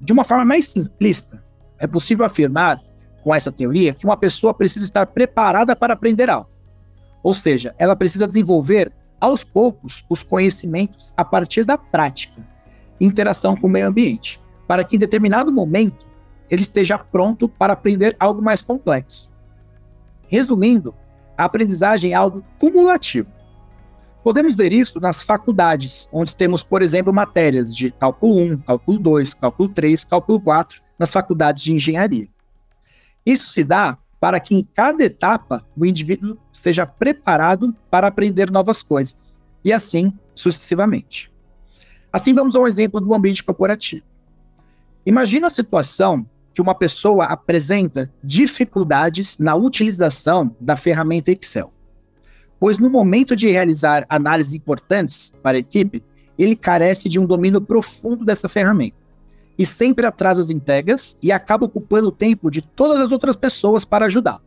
De 0.00 0.12
uma 0.12 0.24
forma 0.24 0.44
mais 0.44 0.66
simplista, 0.66 1.42
é 1.78 1.86
possível 1.86 2.26
afirmar, 2.26 2.78
com 3.22 3.34
essa 3.34 3.52
teoria, 3.52 3.94
que 3.94 4.04
uma 4.04 4.16
pessoa 4.16 4.52
precisa 4.52 4.84
estar 4.84 5.06
preparada 5.06 5.74
para 5.76 5.94
aprender 5.94 6.28
algo. 6.28 6.50
Ou 7.22 7.32
seja, 7.32 7.74
ela 7.78 7.96
precisa 7.96 8.26
desenvolver 8.26 8.92
aos 9.20 9.44
poucos 9.44 10.04
os 10.10 10.22
conhecimentos 10.22 11.12
a 11.16 11.24
partir 11.24 11.64
da 11.64 11.78
prática, 11.78 12.42
interação 13.00 13.56
com 13.56 13.68
o 13.68 13.70
meio 13.70 13.86
ambiente, 13.86 14.40
para 14.66 14.82
que 14.82 14.96
em 14.96 14.98
determinado 14.98 15.52
momento 15.52 16.06
ele 16.50 16.62
esteja 16.62 16.98
pronto 16.98 17.48
para 17.48 17.72
aprender 17.72 18.16
algo 18.18 18.42
mais 18.42 18.60
complexo. 18.60 19.30
Resumindo, 20.28 20.94
a 21.36 21.44
aprendizagem 21.44 22.12
é 22.12 22.14
algo 22.14 22.44
cumulativo. 22.58 23.30
Podemos 24.22 24.54
ver 24.54 24.72
isso 24.72 25.00
nas 25.00 25.22
faculdades, 25.22 26.08
onde 26.12 26.34
temos, 26.34 26.62
por 26.62 26.82
exemplo, 26.82 27.12
matérias 27.12 27.74
de 27.74 27.90
cálculo 27.90 28.36
1, 28.36 28.58
cálculo 28.58 28.98
2, 28.98 29.34
cálculo 29.34 29.68
3, 29.68 30.04
cálculo 30.04 30.40
4, 30.40 30.80
nas 30.98 31.10
faculdades 31.10 31.62
de 31.62 31.72
engenharia. 31.72 32.28
Isso 33.24 33.46
se 33.50 33.62
dá 33.62 33.98
para 34.20 34.38
que 34.38 34.54
em 34.54 34.62
cada 34.62 35.02
etapa 35.02 35.66
o 35.76 35.84
indivíduo 35.84 36.38
esteja 36.52 36.86
preparado 36.86 37.74
para 37.90 38.06
aprender 38.06 38.50
novas 38.50 38.82
coisas, 38.82 39.40
e 39.64 39.72
assim 39.72 40.12
sucessivamente. 40.34 41.32
Assim, 42.12 42.32
vamos 42.32 42.54
ao 42.54 42.68
exemplo 42.68 43.00
do 43.00 43.14
ambiente 43.14 43.42
corporativo. 43.42 44.04
Imagina 45.04 45.48
a 45.48 45.50
situação 45.50 46.24
que 46.54 46.60
uma 46.60 46.74
pessoa 46.74 47.24
apresenta 47.24 48.12
dificuldades 48.22 49.38
na 49.38 49.54
utilização 49.56 50.54
da 50.60 50.76
ferramenta 50.76 51.32
Excel. 51.32 51.72
Pois 52.60 52.78
no 52.78 52.90
momento 52.90 53.34
de 53.34 53.50
realizar 53.50 54.06
análises 54.08 54.54
importantes 54.54 55.32
para 55.42 55.56
a 55.56 55.60
equipe, 55.60 56.02
ele 56.38 56.54
carece 56.54 57.08
de 57.08 57.18
um 57.18 57.26
domínio 57.26 57.60
profundo 57.60 58.24
dessa 58.24 58.48
ferramenta 58.48 59.01
e 59.62 59.66
sempre 59.66 60.04
atrasa 60.04 60.40
as 60.40 60.50
entregas 60.50 61.16
e 61.22 61.30
acaba 61.30 61.66
ocupando 61.66 62.08
o 62.08 62.12
tempo 62.12 62.50
de 62.50 62.60
todas 62.60 63.00
as 63.00 63.12
outras 63.12 63.36
pessoas 63.36 63.84
para 63.84 64.06
ajudar. 64.06 64.42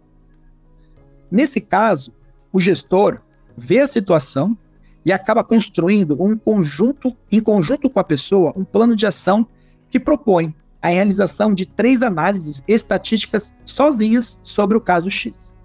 Nesse 1.32 1.62
caso, 1.62 2.14
o 2.52 2.60
gestor 2.60 3.22
vê 3.56 3.80
a 3.80 3.88
situação 3.88 4.58
e 5.06 5.14
acaba 5.14 5.42
construindo 5.42 6.22
um 6.22 6.38
conjunto, 6.38 7.16
em 7.32 7.40
conjunto 7.40 7.90
com 7.90 7.98
a 7.98 8.04
pessoa, 8.04 8.52
um 8.58 8.66
plano 8.66 8.94
de 8.94 9.08
ação 9.08 9.48
que 9.90 10.02
propõe 10.02 10.54
a 10.82 10.90
realização 10.90 11.54
de 11.54 11.66
três 11.66 12.04
análises 12.04 12.62
estatísticas 12.68 13.54
sozinhas 13.66 14.38
sobre 14.44 14.76
o 14.76 14.82
caso 14.82 15.10
X. 15.10 15.58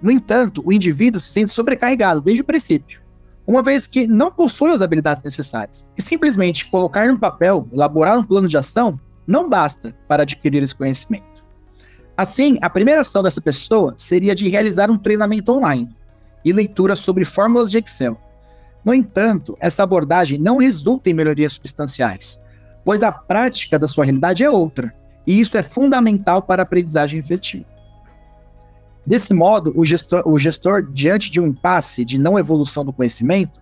No 0.00 0.12
entanto, 0.12 0.62
o 0.64 0.72
indivíduo 0.72 1.18
se 1.18 1.30
sente 1.30 1.50
sobrecarregado 1.50 2.20
desde 2.20 2.42
o 2.42 2.46
princípio, 2.46 3.00
uma 3.48 3.62
vez 3.62 3.86
que 3.86 4.06
não 4.06 4.30
possui 4.30 4.72
as 4.72 4.82
habilidades 4.82 5.22
necessárias, 5.22 5.90
e 5.96 6.02
simplesmente 6.02 6.70
colocar 6.70 7.08
no 7.08 7.18
papel, 7.18 7.66
elaborar 7.72 8.18
um 8.18 8.22
plano 8.22 8.46
de 8.46 8.58
ação, 8.58 9.00
não 9.26 9.48
basta 9.48 9.96
para 10.06 10.22
adquirir 10.22 10.62
esse 10.62 10.74
conhecimento. 10.74 11.42
Assim, 12.14 12.58
a 12.60 12.68
primeira 12.68 13.00
ação 13.00 13.22
dessa 13.22 13.40
pessoa 13.40 13.94
seria 13.96 14.34
de 14.34 14.50
realizar 14.50 14.90
um 14.90 14.98
treinamento 14.98 15.50
online 15.50 15.88
e 16.44 16.52
leitura 16.52 16.94
sobre 16.94 17.24
fórmulas 17.24 17.70
de 17.70 17.78
Excel. 17.78 18.20
No 18.84 18.92
entanto, 18.92 19.56
essa 19.60 19.82
abordagem 19.82 20.38
não 20.38 20.58
resulta 20.58 21.08
em 21.08 21.14
melhorias 21.14 21.54
substanciais, 21.54 22.44
pois 22.84 23.02
a 23.02 23.10
prática 23.10 23.78
da 23.78 23.88
sua 23.88 24.04
realidade 24.04 24.44
é 24.44 24.50
outra, 24.50 24.94
e 25.26 25.40
isso 25.40 25.56
é 25.56 25.62
fundamental 25.62 26.42
para 26.42 26.60
a 26.60 26.64
aprendizagem 26.64 27.18
efetiva. 27.18 27.77
Desse 29.08 29.32
modo, 29.32 29.72
o 29.74 29.86
gestor, 29.86 30.22
o 30.26 30.38
gestor, 30.38 30.82
diante 30.82 31.30
de 31.30 31.40
um 31.40 31.46
impasse 31.46 32.04
de 32.04 32.18
não 32.18 32.38
evolução 32.38 32.84
do 32.84 32.92
conhecimento, 32.92 33.58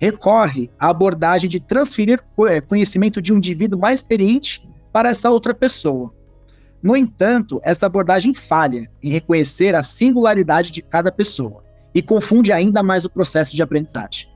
recorre 0.00 0.70
à 0.78 0.88
abordagem 0.88 1.50
de 1.50 1.58
transferir 1.58 2.22
é, 2.48 2.60
conhecimento 2.60 3.20
de 3.20 3.32
um 3.32 3.38
indivíduo 3.38 3.76
mais 3.76 3.98
experiente 3.98 4.70
para 4.92 5.08
essa 5.08 5.32
outra 5.32 5.52
pessoa. 5.52 6.14
No 6.80 6.96
entanto, 6.96 7.60
essa 7.64 7.86
abordagem 7.86 8.32
falha 8.32 8.88
em 9.02 9.10
reconhecer 9.10 9.74
a 9.74 9.82
singularidade 9.82 10.70
de 10.70 10.80
cada 10.80 11.10
pessoa 11.10 11.64
e 11.92 12.00
confunde 12.00 12.52
ainda 12.52 12.80
mais 12.80 13.04
o 13.04 13.10
processo 13.10 13.56
de 13.56 13.64
aprendizagem. 13.64 14.28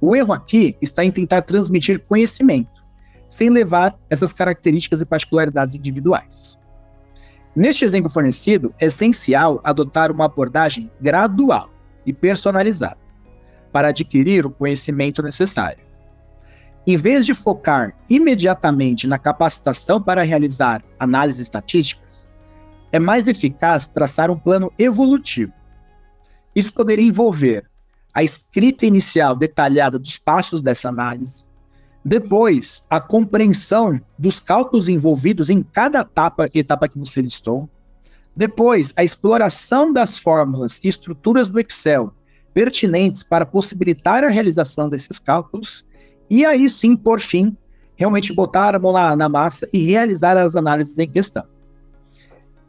O 0.00 0.14
erro 0.14 0.32
aqui 0.32 0.76
está 0.80 1.04
em 1.04 1.10
tentar 1.10 1.42
transmitir 1.42 1.98
conhecimento, 2.04 2.84
sem 3.28 3.50
levar 3.50 3.98
essas 4.08 4.32
características 4.32 5.00
e 5.00 5.04
particularidades 5.04 5.74
individuais. 5.74 6.61
Neste 7.54 7.84
exemplo 7.84 8.08
fornecido, 8.08 8.74
é 8.80 8.86
essencial 8.86 9.60
adotar 9.62 10.10
uma 10.10 10.24
abordagem 10.24 10.90
gradual 11.00 11.70
e 12.06 12.12
personalizada 12.12 12.98
para 13.70 13.88
adquirir 13.88 14.46
o 14.46 14.50
conhecimento 14.50 15.22
necessário. 15.22 15.84
Em 16.86 16.96
vez 16.96 17.24
de 17.24 17.34
focar 17.34 17.94
imediatamente 18.08 19.06
na 19.06 19.18
capacitação 19.18 20.02
para 20.02 20.22
realizar 20.22 20.82
análises 20.98 21.42
estatísticas, 21.42 22.28
é 22.90 22.98
mais 22.98 23.28
eficaz 23.28 23.86
traçar 23.86 24.30
um 24.30 24.38
plano 24.38 24.72
evolutivo. 24.78 25.52
Isso 26.54 26.72
poderia 26.72 27.06
envolver 27.06 27.64
a 28.12 28.22
escrita 28.22 28.84
inicial 28.84 29.36
detalhada 29.36 29.98
dos 29.98 30.18
passos 30.18 30.60
dessa 30.60 30.88
análise, 30.88 31.44
depois, 32.04 32.86
a 32.90 33.00
compreensão 33.00 34.00
dos 34.18 34.40
cálculos 34.40 34.88
envolvidos 34.88 35.48
em 35.48 35.62
cada 35.62 36.00
etapa, 36.00 36.50
etapa 36.52 36.88
que 36.88 36.98
você 36.98 37.22
listou. 37.22 37.68
Depois, 38.34 38.92
a 38.96 39.04
exploração 39.04 39.92
das 39.92 40.18
fórmulas 40.18 40.80
e 40.82 40.88
estruturas 40.88 41.48
do 41.48 41.60
Excel 41.60 42.12
pertinentes 42.52 43.22
para 43.22 43.46
possibilitar 43.46 44.24
a 44.24 44.28
realização 44.28 44.88
desses 44.88 45.18
cálculos. 45.18 45.84
E 46.28 46.44
aí 46.44 46.68
sim, 46.68 46.96
por 46.96 47.20
fim, 47.20 47.56
realmente 47.94 48.34
botar 48.34 48.74
a 48.74 48.78
mão 48.78 48.92
na, 48.92 49.16
na 49.16 49.28
massa 49.28 49.68
e 49.72 49.84
realizar 49.86 50.36
as 50.36 50.56
análises 50.56 50.98
em 50.98 51.08
questão. 51.08 51.44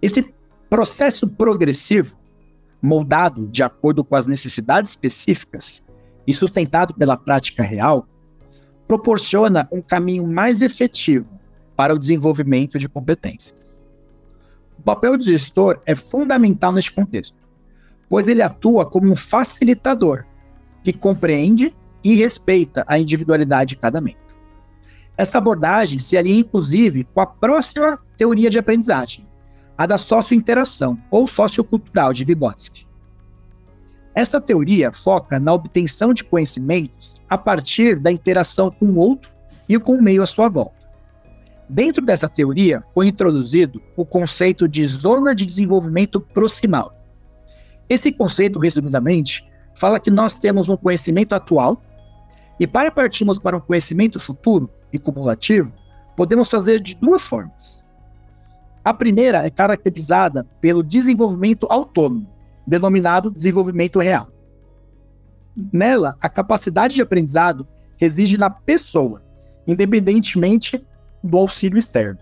Esse 0.02 0.34
processo 0.70 1.28
progressivo, 1.30 2.18
moldado 2.82 3.48
de 3.48 3.64
acordo 3.64 4.04
com 4.04 4.16
as 4.16 4.28
necessidades 4.28 4.92
específicas 4.92 5.84
e 6.26 6.34
sustentado 6.34 6.94
pela 6.94 7.18
prática 7.18 7.64
real, 7.64 8.08
proporciona 8.88 9.68
um 9.72 9.82
caminho 9.82 10.28
mais 10.28 10.62
efetivo 10.62 11.40
para 11.76 11.94
o 11.94 12.00
desenvolvimento 12.00 12.78
de 12.78 12.88
competências. 12.88 13.82
O 14.78 14.82
papel 14.82 15.18
do 15.18 15.24
gestor 15.24 15.80
é 15.86 15.96
fundamental 15.96 16.72
neste 16.72 16.92
contexto, 16.92 17.38
pois 18.10 18.28
ele 18.28 18.42
atua 18.42 18.86
como 18.86 19.12
um 19.12 19.16
facilitador 19.16 20.26
que 20.84 20.94
compreende 20.94 21.74
e 22.04 22.16
respeita 22.16 22.84
a 22.88 23.00
individualidade 23.00 23.70
de 23.70 23.76
cada 23.78 24.02
membro. 24.02 24.22
Essa 25.16 25.38
abordagem 25.38 26.00
se 26.00 26.18
alinha 26.18 26.40
inclusive 26.40 27.08
com 27.14 27.22
a 27.22 27.26
próxima 27.26 28.00
teoria 28.18 28.50
de 28.50 28.60
aprendizagem, 28.60 29.28
a 29.78 29.86
da 29.86 29.98
sociointeração 29.98 31.00
ou 31.10 31.28
sociocultural 31.28 32.14
de 32.14 32.24
Vygotsky. 32.24 32.86
Esta 34.16 34.40
teoria 34.40 34.92
foca 34.92 35.40
na 35.40 35.54
obtenção 35.54 36.14
de 36.14 36.24
conhecimentos 36.24 37.22
a 37.28 37.38
partir 37.38 38.00
da 38.00 38.12
interação 38.12 38.70
com 38.70 38.86
o 38.86 38.98
outro 38.98 39.32
e 39.68 39.80
com 39.80 39.96
o 39.96 40.02
meio 40.02 40.22
à 40.22 40.26
sua 40.26 40.48
volta. 40.48 40.84
Dentro 41.68 42.06
dessa 42.06 42.30
teoria 42.30 42.82
foi 42.94 43.08
introduzido 43.08 43.82
o 43.96 44.06
conceito 44.06 44.68
de 44.68 44.86
zona 44.86 45.34
de 45.34 45.46
desenvolvimento 45.46 46.22
proximal. 46.22 46.94
Esse 47.90 48.12
conceito, 48.12 48.60
resumidamente, 48.60 49.50
fala 49.74 50.00
que 50.00 50.12
nós 50.12 50.38
temos 50.38 50.70
um 50.70 50.78
conhecimento 50.78 51.34
atual 51.34 51.82
e 52.60 52.68
para 52.68 52.92
partirmos 52.92 53.40
para 53.40 53.58
um 53.58 53.62
conhecimento 53.62 54.20
futuro 54.20 54.70
e 54.92 55.00
cumulativo, 55.00 55.74
podemos 56.16 56.50
fazer 56.50 56.80
de 56.80 56.96
duas 56.96 57.24
formas. 57.24 57.84
A 58.86 58.94
primeira 58.94 59.46
é 59.46 59.50
caracterizada 59.50 60.46
pelo 60.62 60.84
desenvolvimento 60.84 61.66
autônomo, 61.70 62.28
denominado 62.66 63.32
desenvolvimento 63.32 64.00
real. 64.00 64.28
Nela, 65.72 66.16
a 66.22 66.30
capacidade 66.30 66.96
de 66.96 67.02
aprendizado 67.02 67.68
reside 67.98 68.38
na 68.38 68.50
pessoa, 68.50 69.22
independentemente 69.68 70.86
do 71.24 71.38
auxílio 71.38 71.78
externo. 71.78 72.20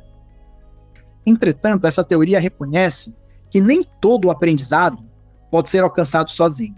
Entretanto, 1.25 1.85
essa 1.87 2.03
teoria 2.03 2.39
reconhece 2.39 3.17
que 3.49 3.61
nem 3.61 3.83
todo 3.99 4.25
o 4.25 4.31
aprendizado 4.31 5.03
pode 5.49 5.69
ser 5.69 5.83
alcançado 5.83 6.29
sozinho. 6.31 6.75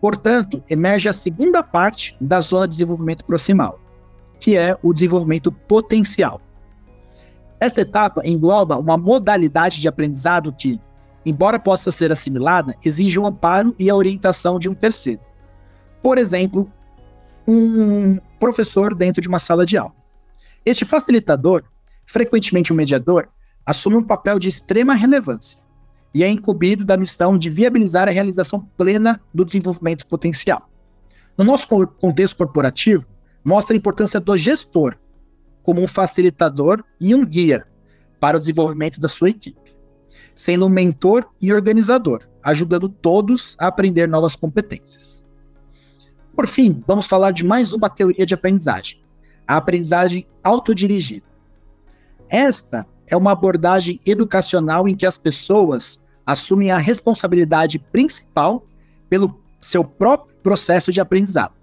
Portanto, 0.00 0.62
emerge 0.68 1.08
a 1.08 1.12
segunda 1.12 1.62
parte 1.62 2.16
da 2.20 2.40
zona 2.40 2.66
de 2.66 2.72
desenvolvimento 2.72 3.24
proximal, 3.24 3.80
que 4.38 4.56
é 4.56 4.78
o 4.82 4.92
desenvolvimento 4.92 5.50
potencial. 5.50 6.40
Esta 7.58 7.80
etapa 7.80 8.22
engloba 8.24 8.78
uma 8.78 8.96
modalidade 8.96 9.80
de 9.80 9.88
aprendizado 9.88 10.52
que, 10.52 10.80
embora 11.24 11.58
possa 11.58 11.90
ser 11.90 12.10
assimilada, 12.12 12.74
exige 12.84 13.18
o 13.18 13.26
amparo 13.26 13.74
e 13.78 13.90
a 13.90 13.94
orientação 13.94 14.58
de 14.58 14.68
um 14.68 14.74
terceiro. 14.74 15.20
Por 16.02 16.18
exemplo, 16.18 16.70
um 17.46 18.18
professor 18.38 18.94
dentro 18.94 19.20
de 19.20 19.28
uma 19.28 19.38
sala 19.38 19.66
de 19.66 19.76
aula. 19.76 19.94
Este 20.64 20.84
facilitador, 20.84 21.64
frequentemente 22.04 22.72
um 22.72 22.76
mediador, 22.76 23.28
assume 23.64 23.96
um 23.96 24.02
papel 24.02 24.38
de 24.38 24.48
extrema 24.48 24.94
relevância 24.94 25.60
e 26.14 26.22
é 26.22 26.28
incumbido 26.28 26.84
da 26.84 26.96
missão 26.96 27.38
de 27.38 27.50
viabilizar 27.50 28.08
a 28.08 28.10
realização 28.10 28.60
plena 28.76 29.20
do 29.32 29.44
desenvolvimento 29.44 30.06
potencial. 30.06 30.68
No 31.36 31.44
nosso 31.44 31.68
contexto 32.00 32.36
corporativo, 32.36 33.08
mostra 33.44 33.74
a 33.74 33.76
importância 33.76 34.20
do 34.20 34.36
gestor 34.36 34.96
como 35.62 35.82
um 35.82 35.88
facilitador 35.88 36.82
e 37.00 37.14
um 37.14 37.24
guia 37.24 37.66
para 38.18 38.36
o 38.36 38.40
desenvolvimento 38.40 39.00
da 39.00 39.08
sua 39.08 39.30
equipe 39.30 39.67
sendo 40.38 40.68
mentor 40.68 41.26
e 41.42 41.52
organizador, 41.52 42.22
ajudando 42.44 42.88
todos 42.88 43.56
a 43.58 43.66
aprender 43.66 44.06
novas 44.06 44.36
competências. 44.36 45.26
Por 46.32 46.46
fim, 46.46 46.80
vamos 46.86 47.08
falar 47.08 47.32
de 47.32 47.44
mais 47.44 47.72
uma 47.72 47.90
teoria 47.90 48.24
de 48.24 48.34
aprendizagem, 48.34 49.02
a 49.44 49.56
aprendizagem 49.56 50.28
autodirigida. 50.44 51.26
Esta 52.28 52.86
é 53.08 53.16
uma 53.16 53.32
abordagem 53.32 54.00
educacional 54.06 54.86
em 54.86 54.94
que 54.94 55.06
as 55.06 55.18
pessoas 55.18 56.06
assumem 56.24 56.70
a 56.70 56.78
responsabilidade 56.78 57.80
principal 57.80 58.64
pelo 59.08 59.42
seu 59.60 59.82
próprio 59.82 60.36
processo 60.40 60.92
de 60.92 61.00
aprendizado. 61.00 61.57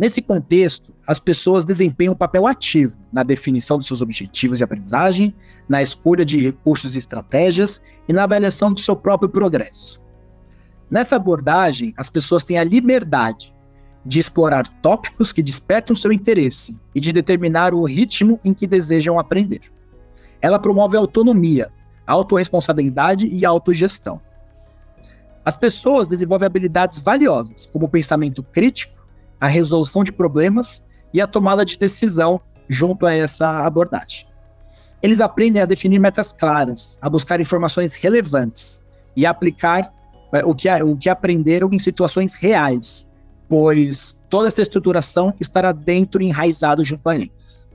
Nesse 0.00 0.22
contexto, 0.22 0.94
as 1.06 1.18
pessoas 1.18 1.66
desempenham 1.66 2.14
um 2.14 2.16
papel 2.16 2.46
ativo 2.46 2.96
na 3.12 3.22
definição 3.22 3.76
dos 3.76 3.86
seus 3.86 4.00
objetivos 4.00 4.56
de 4.56 4.64
aprendizagem, 4.64 5.34
na 5.68 5.82
escolha 5.82 6.24
de 6.24 6.40
recursos 6.40 6.94
e 6.94 6.98
estratégias 6.98 7.84
e 8.08 8.12
na 8.14 8.24
avaliação 8.24 8.72
do 8.72 8.80
seu 8.80 8.96
próprio 8.96 9.28
progresso. 9.28 10.02
Nessa 10.90 11.16
abordagem, 11.16 11.92
as 11.98 12.08
pessoas 12.08 12.42
têm 12.44 12.58
a 12.58 12.64
liberdade 12.64 13.54
de 14.02 14.18
explorar 14.18 14.66
tópicos 14.80 15.32
que 15.34 15.42
despertam 15.42 15.94
seu 15.94 16.10
interesse 16.10 16.80
e 16.94 16.98
de 16.98 17.12
determinar 17.12 17.74
o 17.74 17.84
ritmo 17.84 18.40
em 18.42 18.54
que 18.54 18.66
desejam 18.66 19.18
aprender. 19.18 19.70
Ela 20.40 20.58
promove 20.58 20.96
autonomia, 20.96 21.70
autorresponsabilidade 22.06 23.26
e 23.26 23.44
autogestão. 23.44 24.18
As 25.44 25.58
pessoas 25.58 26.08
desenvolvem 26.08 26.46
habilidades 26.46 27.00
valiosas, 27.00 27.66
como 27.66 27.86
pensamento 27.86 28.42
crítico, 28.42 28.99
a 29.40 29.48
resolução 29.48 30.04
de 30.04 30.12
problemas 30.12 30.86
e 31.12 31.20
a 31.20 31.26
tomada 31.26 31.64
de 31.64 31.78
decisão 31.78 32.40
junto 32.68 33.06
a 33.06 33.14
essa 33.14 33.64
abordagem. 33.64 34.26
Eles 35.02 35.20
aprendem 35.20 35.62
a 35.62 35.66
definir 35.66 35.98
metas 35.98 36.30
claras, 36.30 36.98
a 37.00 37.08
buscar 37.08 37.40
informações 37.40 37.94
relevantes 37.94 38.86
e 39.16 39.24
a 39.24 39.30
aplicar 39.30 39.92
é, 40.32 40.44
o 40.44 40.54
que, 40.54 40.68
o 40.82 40.96
que 40.96 41.08
aprenderam 41.08 41.70
em 41.72 41.78
situações 41.78 42.34
reais, 42.34 43.10
pois 43.48 44.24
toda 44.28 44.46
essa 44.46 44.62
estruturação 44.62 45.34
estará 45.40 45.72
dentro 45.72 46.22
enraizado 46.22 46.84
junto 46.84 47.08
a 47.08 47.16
eles. 47.16 47.68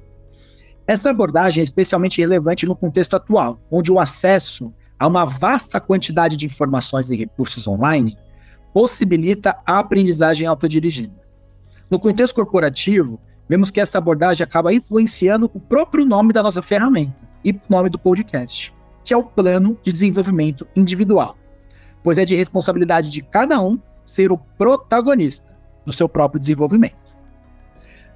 Essa 0.88 1.10
abordagem 1.10 1.62
é 1.62 1.64
especialmente 1.64 2.22
relevante 2.22 2.66
no 2.66 2.76
contexto 2.76 3.16
atual, 3.16 3.60
onde 3.72 3.92
o 3.92 4.00
acesso 4.00 4.72
a 5.00 5.08
uma 5.08 5.26
vasta 5.26 5.82
quantidade 5.82 6.38
de 6.38 6.46
informações 6.46 7.10
e 7.10 7.18
recursos 7.18 7.68
online 7.68 8.18
possibilita 8.72 9.58
a 9.66 9.80
aprendizagem 9.80 10.48
autodirigida. 10.48 11.25
No 11.90 12.00
contexto 12.00 12.34
corporativo, 12.34 13.20
vemos 13.48 13.70
que 13.70 13.80
essa 13.80 14.00
abordagem 14.00 14.44
acaba 14.44 14.74
influenciando 14.74 15.50
o 15.54 15.60
próprio 15.60 16.06
nome 16.06 16.34
da 16.34 16.42
nossa 16.42 16.62
ferramenta 16.62 17.16
e 17.44 17.60
nome 17.70 17.90
do 17.90 18.00
podcast, 18.00 18.74
que 19.04 19.14
é 19.14 19.18
o 19.18 19.24
plano 19.24 19.78
de 19.84 19.92
desenvolvimento 19.92 20.68
individual, 20.76 21.38
pois 22.04 22.18
é 22.18 22.26
de 22.26 22.36
responsabilidade 22.36 23.12
de 23.12 23.22
cada 23.22 23.62
um 23.62 23.80
ser 24.04 24.32
o 24.32 24.38
protagonista 24.38 25.56
do 25.86 25.94
seu 25.94 26.10
próprio 26.10 26.40
desenvolvimento. 26.40 26.96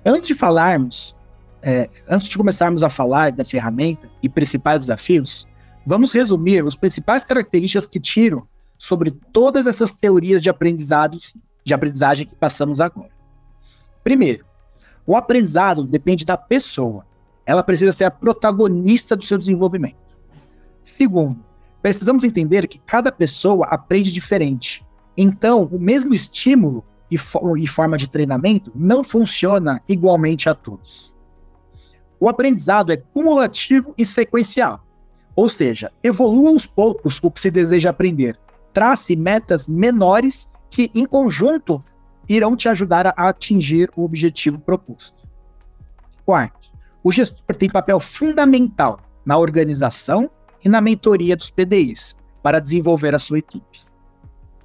Antes 0.04 0.28
de 0.28 0.34
falarmos, 0.34 1.16
é, 1.62 1.88
antes 2.10 2.28
de 2.28 2.38
começarmos 2.38 2.82
a 2.82 2.90
falar 2.90 3.32
da 3.32 3.46
ferramenta 3.46 4.10
e 4.24 4.28
principais 4.28 4.80
desafios, 4.80 5.48
vamos 5.86 6.12
resumir 6.12 6.66
as 6.66 6.76
principais 6.76 7.24
características 7.24 7.86
que 7.86 8.00
tiro 8.00 8.48
sobre 8.80 9.12
todas 9.12 9.68
essas 9.68 9.92
teorias 9.92 10.42
de 10.42 10.50
aprendizados, 10.50 11.36
de 11.64 11.74
aprendizagem 11.74 12.26
que 12.26 12.36
passamos 12.36 12.82
agora. 12.82 13.19
Primeiro, 14.10 14.44
o 15.06 15.16
aprendizado 15.16 15.86
depende 15.86 16.26
da 16.26 16.36
pessoa. 16.36 17.06
Ela 17.46 17.62
precisa 17.62 17.92
ser 17.92 18.06
a 18.06 18.10
protagonista 18.10 19.16
do 19.16 19.24
seu 19.24 19.38
desenvolvimento. 19.38 20.00
Segundo, 20.84 21.46
precisamos 21.80 22.24
entender 22.24 22.68
que 22.68 22.80
cada 22.80 23.12
pessoa 23.12 23.68
aprende 23.68 24.12
diferente. 24.12 24.84
Então, 25.16 25.66
o 25.66 25.78
mesmo 25.78 26.16
estímulo 26.16 26.84
e, 27.12 27.20
fo 27.20 27.56
e 27.56 27.68
forma 27.68 27.98
de 27.98 28.10
treinamento 28.10 28.72
não 28.74 29.04
funciona 29.04 29.80
igualmente 29.88 30.50
a 30.50 30.56
todos. 30.56 31.14
O 32.20 32.28
aprendizado 32.28 32.92
é 32.92 32.98
cumulativo 32.98 33.94
e 33.96 34.04
sequencial, 34.04 34.84
ou 35.36 35.48
seja, 35.48 35.92
evolua 36.02 36.50
aos 36.50 36.66
poucos 36.66 37.20
o 37.22 37.30
que 37.30 37.40
se 37.40 37.52
deseja 37.52 37.92
aprender. 37.92 38.40
Trace 38.74 39.16
metas 39.16 39.68
menores 39.68 40.52
que, 40.72 40.90
em 40.96 41.06
conjunto, 41.06 41.84
irão 42.30 42.56
te 42.56 42.70
ajudar 42.70 43.08
a 43.08 43.14
atingir 43.28 43.92
o 43.96 44.06
objetivo 44.06 44.60
proposto. 44.60 45.28
Quarto, 46.24 46.70
o 47.04 47.12
gestor 47.12 47.56
tem 47.56 47.68
papel 47.68 48.00
fundamental 48.00 49.02
na 49.26 49.38
organização 49.38 50.30
e 50.64 50.70
na 50.70 50.80
mentoria 50.80 51.36
dos 51.36 51.50
PDIs 51.50 52.24
para 52.44 52.60
desenvolver 52.60 53.16
a 53.16 53.20
sua 53.20 53.40
equipe. 53.40 53.80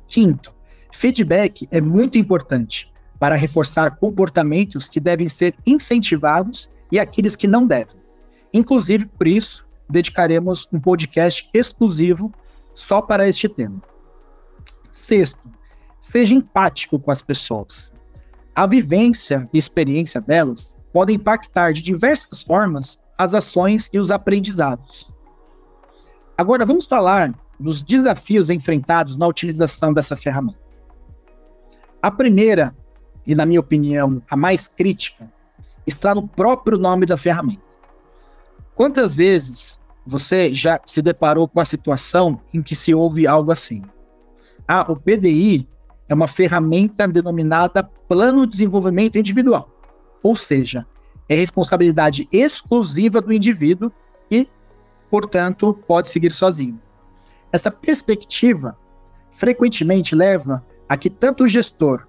Quinto, 0.07 0.55
feedback 0.92 1.66
é 1.70 1.81
muito 1.81 2.18
importante 2.18 2.92
para 3.18 3.35
reforçar 3.35 3.96
comportamentos 3.96 4.88
que 4.88 5.00
devem 5.00 5.29
ser 5.29 5.55
incentivados 5.64 6.70
e 6.92 6.98
aqueles 6.98 7.35
que 7.35 7.48
não 7.48 7.66
devem. 7.66 7.96
Inclusive, 8.53 9.07
por 9.07 9.27
isso, 9.27 9.66
dedicaremos 9.88 10.68
um 10.72 10.79
podcast 10.79 11.48
exclusivo 11.55 12.33
só 12.74 13.00
para 13.00 13.29
este 13.29 13.48
tema. 13.48 13.81
Sexto, 14.90 15.50
seja 16.05 16.35
empático 16.35 16.99
com 16.99 17.11
as 17.11 17.23
pessoas. 17.23 17.93
A 18.55 18.67
vivência 18.67 19.49
e 19.53 19.59
experiência 19.59 20.21
delas 20.21 20.81
podem 20.93 21.17
impactar 21.17 21.73
de 21.73 21.83
diversas 21.83 22.43
formas 22.43 23.03
as 23.17 23.33
ações 23.33 23.88
e 23.93 23.99
os 23.99 24.11
aprendizados. 24.11 25.12
Agora 26.37 26.67
vamos 26.67 26.85
falar 26.85 27.35
dos 27.59 27.83
desafios 27.83 28.51
enfrentados 28.51 29.17
na 29.17 29.27
utilização 29.27 29.95
dessa 29.95 30.14
ferramenta. 30.14 30.59
A 32.03 32.11
primeira, 32.11 32.77
e 33.27 33.35
na 33.35 33.47
minha 33.47 33.61
opinião 33.61 34.23
a 34.31 34.37
mais 34.37 34.69
crítica, 34.69 35.33
está 35.87 36.14
no 36.14 36.29
próprio 36.29 36.77
nome 36.77 37.07
da 37.07 37.17
ferramenta. 37.17 37.62
Quantas 38.75 39.17
vezes 39.17 39.83
você 40.07 40.55
já 40.55 40.79
se 40.85 41.01
deparou 41.01 41.49
com 41.49 41.61
a 41.61 41.64
situação 41.64 42.40
em 42.53 42.62
que 42.62 42.77
se 42.77 42.95
ouve 42.95 43.27
algo 43.27 43.51
assim? 43.51 43.83
Ah, 44.69 44.90
o 44.93 44.97
PDI 44.97 45.69
é 46.09 46.14
uma 46.14 46.29
ferramenta 46.29 47.07
denominada 47.09 47.83
Plano 47.83 48.47
de 48.47 48.53
Desenvolvimento 48.53 49.19
Individual, 49.19 49.71
ou 50.23 50.37
seja, 50.37 50.87
é 51.29 51.35
responsabilidade 51.35 52.29
exclusiva 52.31 53.21
do 53.21 53.33
indivíduo 53.33 53.90
e, 54.31 54.49
portanto, 55.11 55.79
pode 55.87 56.09
seguir 56.09 56.33
sozinho. 56.33 56.81
Essa 57.51 57.71
perspectiva 57.71 58.77
frequentemente 59.31 60.14
leva 60.14 60.64
a 60.88 60.97
que 60.97 61.09
tanto 61.09 61.45
o 61.45 61.49
gestor 61.49 62.07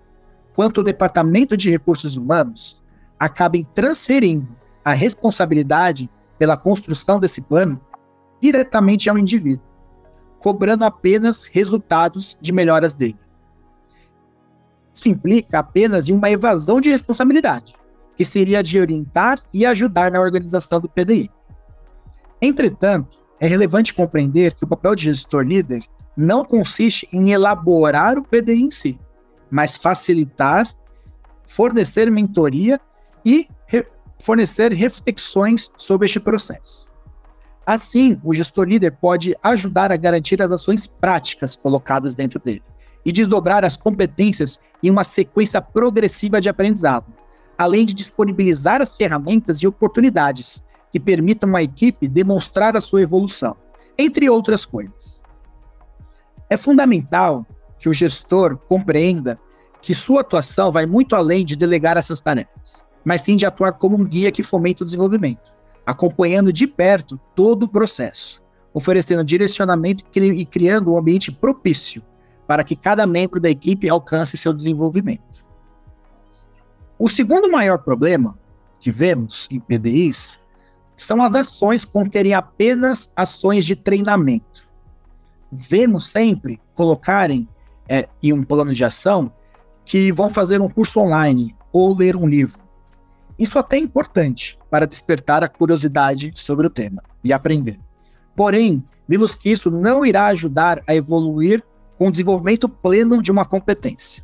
quanto 0.54 0.82
o 0.82 0.84
departamento 0.84 1.56
de 1.56 1.70
recursos 1.70 2.18
humanos 2.18 2.82
acabem 3.20 3.66
transferindo 3.74 4.48
a 4.84 4.94
responsabilidade 4.94 6.10
pela 6.38 6.58
construção 6.58 7.20
desse 7.20 7.42
plano 7.42 7.80
diretamente 8.42 9.10
ao 9.10 9.18
indivíduo, 9.18 9.66
cobrando 10.40 10.84
apenas 10.84 11.46
resultados 11.46 12.38
de 12.40 12.52
melhoras 12.52 12.94
dele. 12.94 13.18
Isso 14.96 15.10
implica 15.10 15.60
apenas 15.60 16.08
em 16.08 16.14
uma 16.14 16.32
evasão 16.32 16.80
de 16.80 16.90
responsabilidade, 16.90 17.76
que 18.16 18.24
seria 18.24 18.64
de 18.64 18.80
orientar 18.80 19.42
e 19.54 19.66
ajudar 19.66 20.10
na 20.10 20.22
organização 20.22 20.80
do 20.80 20.88
PDI. 20.88 21.30
Entretanto, 22.42 23.20
é 23.38 23.46
relevante 23.46 23.94
compreender 23.94 24.54
que 24.54 24.64
o 24.64 24.68
papel 24.68 24.96
de 24.96 25.04
gestor 25.04 25.44
líder 25.44 25.84
não 26.16 26.46
consiste 26.46 27.10
em 27.12 27.34
elaborar 27.34 28.18
o 28.18 28.24
PDI 28.24 28.64
em 28.64 28.72
si, 28.72 28.98
mas 29.52 29.76
facilitar, 29.76 30.74
fornecer 31.46 32.10
mentoria 32.10 32.80
e 33.24 33.50
re 33.68 33.86
fornecer 34.18 34.72
reflexões 34.72 35.70
sobre 35.76 36.06
este 36.06 36.22
processo. 36.22 36.88
Assim, 37.66 38.18
o 38.24 38.34
gestor 38.34 38.66
líder 38.66 38.92
pode 38.92 39.36
ajudar 39.44 39.92
a 39.92 39.98
garantir 39.98 40.42
as 40.42 40.54
ações 40.54 40.88
práticas 40.88 41.54
colocadas 41.54 42.16
dentro 42.16 42.40
dele 42.40 42.64
e 43.06 43.12
desdobrar 43.12 43.64
as 43.64 43.78
competências 43.78 44.60
em 44.82 44.90
uma 44.90 45.04
sequência 45.04 45.62
progressiva 45.62 46.42
de 46.42 46.50
aprendizado, 46.50 47.14
além 47.58 47.86
de 47.86 47.94
disponibilizar 47.94 48.82
as 48.82 48.98
ferramentas 48.98 49.60
e 49.60 49.68
oportunidades 49.68 50.66
que 50.92 51.00
permitam 51.00 51.56
à 51.56 51.62
equipe 51.62 52.08
demonstrar 52.08 52.76
a 52.76 52.82
sua 52.82 53.02
evolução, 53.02 53.56
entre 53.98 54.30
outras 54.30 54.66
coisas. 54.66 55.22
É 56.50 56.58
fundamental 56.58 57.46
que 57.78 57.88
o 57.88 57.94
gestor 57.94 58.58
compreenda 58.58 59.40
que 59.82 59.94
sua 59.94 60.22
atuação 60.22 60.72
vai 60.72 60.86
muito 60.86 61.16
além 61.16 61.46
de 61.46 61.56
delegar 61.56 61.98
essas 61.98 62.20
tarefas, 62.20 62.88
mas 63.04 63.22
sim 63.22 63.38
de 63.38 63.46
atuar 63.46 63.74
como 63.74 63.96
um 63.96 64.04
guia 64.04 64.32
que 64.32 64.42
fomenta 64.42 64.84
o 64.84 64.86
desenvolvimento, 64.86 65.54
acompanhando 65.86 66.52
de 66.52 66.66
perto 66.66 67.20
todo 67.36 67.64
o 67.64 67.68
processo, 67.68 68.44
oferecendo 68.74 69.24
direcionamento 69.24 70.04
e 70.16 70.46
criando 70.46 70.94
um 70.94 70.98
ambiente 70.98 71.32
propício 71.32 72.02
para 72.48 72.64
que 72.64 72.76
cada 72.76 73.06
membro 73.08 73.40
da 73.40 73.50
equipe 73.50 73.90
alcance 73.90 74.38
seu 74.38 74.54
desenvolvimento. 74.54 75.44
O 76.98 77.10
segundo 77.10 77.52
maior 77.52 77.80
problema 77.80 78.38
que 78.80 78.92
vemos 78.92 79.48
em 79.52 79.60
PDIs 79.60 80.40
são 80.96 81.22
as 81.22 81.36
ações 81.36 81.84
conterem 81.84 82.34
apenas 82.34 83.12
ações 83.16 83.66
de 83.66 83.76
treinamento. 83.76 84.66
Vemos 85.52 86.08
sempre 86.08 86.62
colocarem 86.74 87.48
é, 87.88 88.08
em 88.22 88.32
um 88.32 88.44
plano 88.44 88.74
de 88.74 88.84
ação 88.84 89.32
que 89.84 90.12
vão 90.12 90.30
fazer 90.30 90.62
um 90.62 90.70
curso 90.70 91.00
online 91.00 91.56
ou 91.72 91.96
ler 91.96 92.16
um 92.16 92.28
livro. 92.28 92.60
Isso 93.38 93.60
até 93.60 93.76
é 93.76 93.80
importante 93.80 94.58
para 94.70 94.88
despertar 94.88 95.44
a 95.44 95.50
curiosidade 95.50 96.32
sobre 96.36 96.66
o 96.66 96.70
tema 96.70 97.04
e 97.24 97.34
aprender. 97.34 97.80
Porém, 98.36 98.84
vimos 99.08 99.36
que 99.36 99.52
isso 99.52 99.70
não 99.70 100.06
irá 100.06 100.28
ajudar 100.28 100.82
a 100.88 100.96
evoluir 100.96 101.64
com 101.98 102.08
o 102.08 102.12
desenvolvimento 102.12 102.68
pleno 102.68 103.22
de 103.22 103.32
uma 103.32 103.46
competência. 103.46 104.24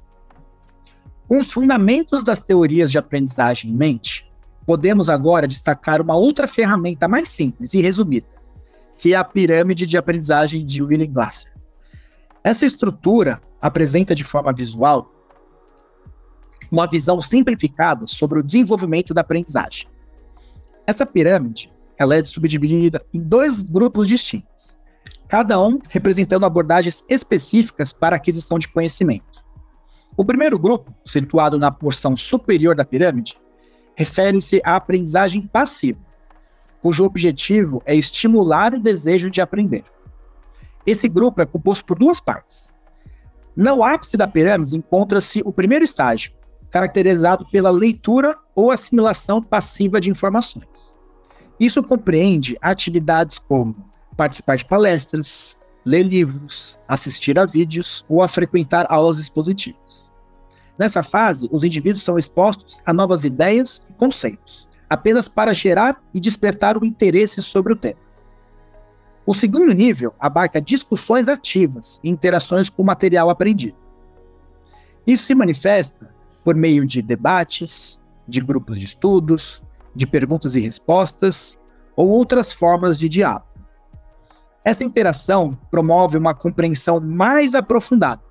Com 1.28 1.40
os 1.40 1.52
fundamentos 1.52 2.24
das 2.24 2.40
teorias 2.40 2.92
de 2.92 2.98
aprendizagem 2.98 3.72
em 3.72 3.76
mente, 3.76 4.30
podemos 4.66 5.10
agora 5.10 5.48
destacar 5.48 6.02
uma 6.02 6.16
outra 6.16 6.48
ferramenta 6.48 7.08
mais 7.08 7.30
simples 7.30 7.74
e 7.74 7.82
resumida, 7.82 8.28
que 8.98 9.14
é 9.14 9.18
a 9.18 9.24
pirâmide 9.24 9.86
de 9.86 9.98
aprendizagem 9.98 10.66
de 10.66 10.84
William 10.84 11.12
Glasser. 11.12 11.54
Essa 12.44 12.66
estrutura 12.66 13.42
apresenta 13.62 14.14
de 14.14 14.24
forma 14.24 14.52
visual 14.52 15.12
uma 16.72 16.88
visão 16.88 17.22
simplificada 17.22 18.08
sobre 18.08 18.40
o 18.40 18.44
desenvolvimento 18.44 19.14
da 19.14 19.22
aprendizagem. 19.22 19.88
Essa 20.88 21.06
pirâmide 21.06 21.72
ela 21.98 22.16
é 22.16 22.24
subdividida 22.24 23.06
em 23.14 23.22
dois 23.22 23.62
grupos 23.62 24.08
distintos, 24.08 24.51
cada 25.32 25.58
um 25.62 25.80
representando 25.88 26.46
abordagens 26.46 27.06
específicas 27.08 27.94
para 27.94 28.18
aquisição 28.18 28.60
de 28.60 28.68
conhecimento. 28.68 29.42
O 30.18 30.26
primeiro 30.26 30.60
grupo, 30.60 30.94
situado 31.06 31.58
na 31.58 31.72
porção 31.72 32.18
superior 32.18 32.76
da 32.76 32.84
pirâmide, 32.84 33.40
refere-se 33.96 34.62
à 34.66 34.76
aprendizagem 34.76 35.44
passiva, 35.44 36.02
cujo 36.82 37.06
objetivo 37.06 37.82
é 37.86 37.96
estimular 37.96 38.74
o 38.74 38.82
desejo 38.82 39.30
de 39.30 39.40
aprender. 39.40 39.86
Esse 40.86 41.08
grupo 41.08 41.42
é 41.42 41.46
composto 41.46 41.86
por 41.86 41.98
duas 41.98 42.20
partes. 42.20 42.70
No 43.56 43.86
ápice 43.86 44.18
da 44.18 44.28
pirâmide 44.28 44.76
encontra-se 44.76 45.42
o 45.46 45.54
primeiro 45.54 45.86
estágio, 45.86 46.34
caracterizado 46.70 47.48
pela 47.50 47.72
leitura 47.72 48.38
ou 48.54 48.70
assimilação 48.70 49.42
passiva 49.42 50.02
de 50.02 50.10
informações. 50.10 50.94
Isso 51.58 51.82
compreende 51.82 52.58
atividades 52.62 53.40
como 53.40 53.91
participar 54.16 54.58
de 54.58 54.66
palestras, 54.66 55.58
ler 55.86 56.04
livros, 56.04 56.80
assistir 56.88 57.38
a 57.40 57.46
vídeos 57.46 58.06
ou 58.08 58.22
a 58.22 58.28
frequentar 58.28 58.86
aulas 58.90 59.18
expositivas. 59.18 60.12
Nessa 60.78 61.04
fase, 61.04 61.50
os 61.52 61.64
indivíduos 61.64 62.04
são 62.04 62.18
expostos 62.18 62.82
a 62.86 62.94
novas 62.94 63.24
ideias 63.24 63.88
e 63.90 63.94
conceitos, 63.94 64.70
apenas 64.90 65.28
para 65.28 65.54
gerar 65.54 66.02
e 66.14 66.20
despertar 66.20 66.78
o 66.78 66.86
interesse 66.86 67.42
sobre 67.42 67.74
o 67.74 67.76
tema. 67.76 68.00
O 69.26 69.34
segundo 69.34 69.72
nível 69.72 70.14
abarca 70.20 70.60
discussões 70.60 71.28
ativas 71.28 72.00
e 72.04 72.10
interações 72.10 72.70
com 72.70 72.82
o 72.82 72.86
material 72.86 73.30
aprendido. 73.30 73.78
Isso 75.06 75.26
se 75.26 75.36
manifesta 75.36 76.14
por 76.44 76.56
meio 76.56 76.86
de 76.88 77.02
debates, 77.02 78.02
de 78.28 78.42
grupos 78.42 78.80
de 78.80 78.86
estudos, 78.86 79.62
de 79.96 80.08
perguntas 80.08 80.56
e 80.56 80.60
respostas 80.60 81.62
ou 81.96 82.10
outras 82.10 82.52
formas 82.52 82.98
de 82.98 83.08
diálogo. 83.08 83.51
Essa 84.64 84.84
interação 84.84 85.58
promove 85.72 86.18
uma 86.18 86.34
compreensão 86.34 87.00
mais 87.00 87.56
aprofundada, 87.56 88.22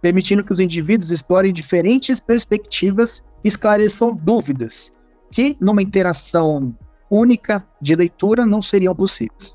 permitindo 0.00 0.42
que 0.42 0.52
os 0.52 0.60
indivíduos 0.60 1.10
explorem 1.10 1.52
diferentes 1.52 2.18
perspectivas 2.18 3.24
e 3.44 3.48
esclareçam 3.48 4.14
dúvidas 4.14 4.92
que, 5.30 5.56
numa 5.60 5.82
interação 5.82 6.76
única 7.10 7.64
de 7.80 7.94
leitura, 7.94 8.44
não 8.44 8.60
seriam 8.60 8.94
possíveis. 8.94 9.54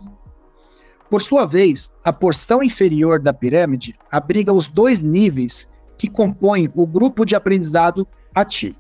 Por 1.10 1.22
sua 1.22 1.46
vez, 1.46 1.92
a 2.06 2.14
porção 2.14 2.64
inferior 2.64 3.20
da 3.20 3.34
pirâmide 3.34 3.94
abriga 4.10 4.54
os 4.54 4.70
dois 4.70 5.04
níveis 5.04 5.70
que 5.98 6.08
compõem 6.08 6.72
o 6.74 6.88
grupo 6.88 7.26
de 7.26 7.36
aprendizado 7.36 8.08
ativo. 8.34 8.80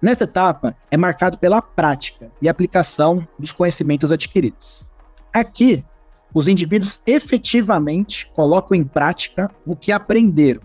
Nessa 0.00 0.24
etapa, 0.24 0.74
é 0.90 0.96
marcado 0.96 1.36
pela 1.36 1.60
prática 1.60 2.32
e 2.40 2.48
aplicação 2.48 3.28
dos 3.38 3.52
conhecimentos 3.52 4.10
adquiridos. 4.10 4.88
Aqui, 5.30 5.84
os 6.32 6.46
indivíduos 6.46 7.02
efetivamente 7.06 8.30
colocam 8.34 8.76
em 8.76 8.84
prática 8.84 9.50
o 9.66 9.74
que 9.74 9.90
aprenderam, 9.90 10.62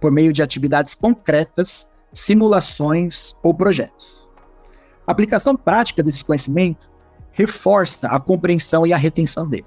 por 0.00 0.12
meio 0.12 0.32
de 0.32 0.42
atividades 0.42 0.94
concretas, 0.94 1.92
simulações 2.12 3.36
ou 3.42 3.52
projetos. 3.52 4.28
A 5.06 5.12
aplicação 5.12 5.56
prática 5.56 6.02
desse 6.02 6.24
conhecimento 6.24 6.88
reforça 7.32 8.08
a 8.08 8.20
compreensão 8.20 8.86
e 8.86 8.92
a 8.92 8.96
retenção 8.96 9.48
dele. 9.48 9.66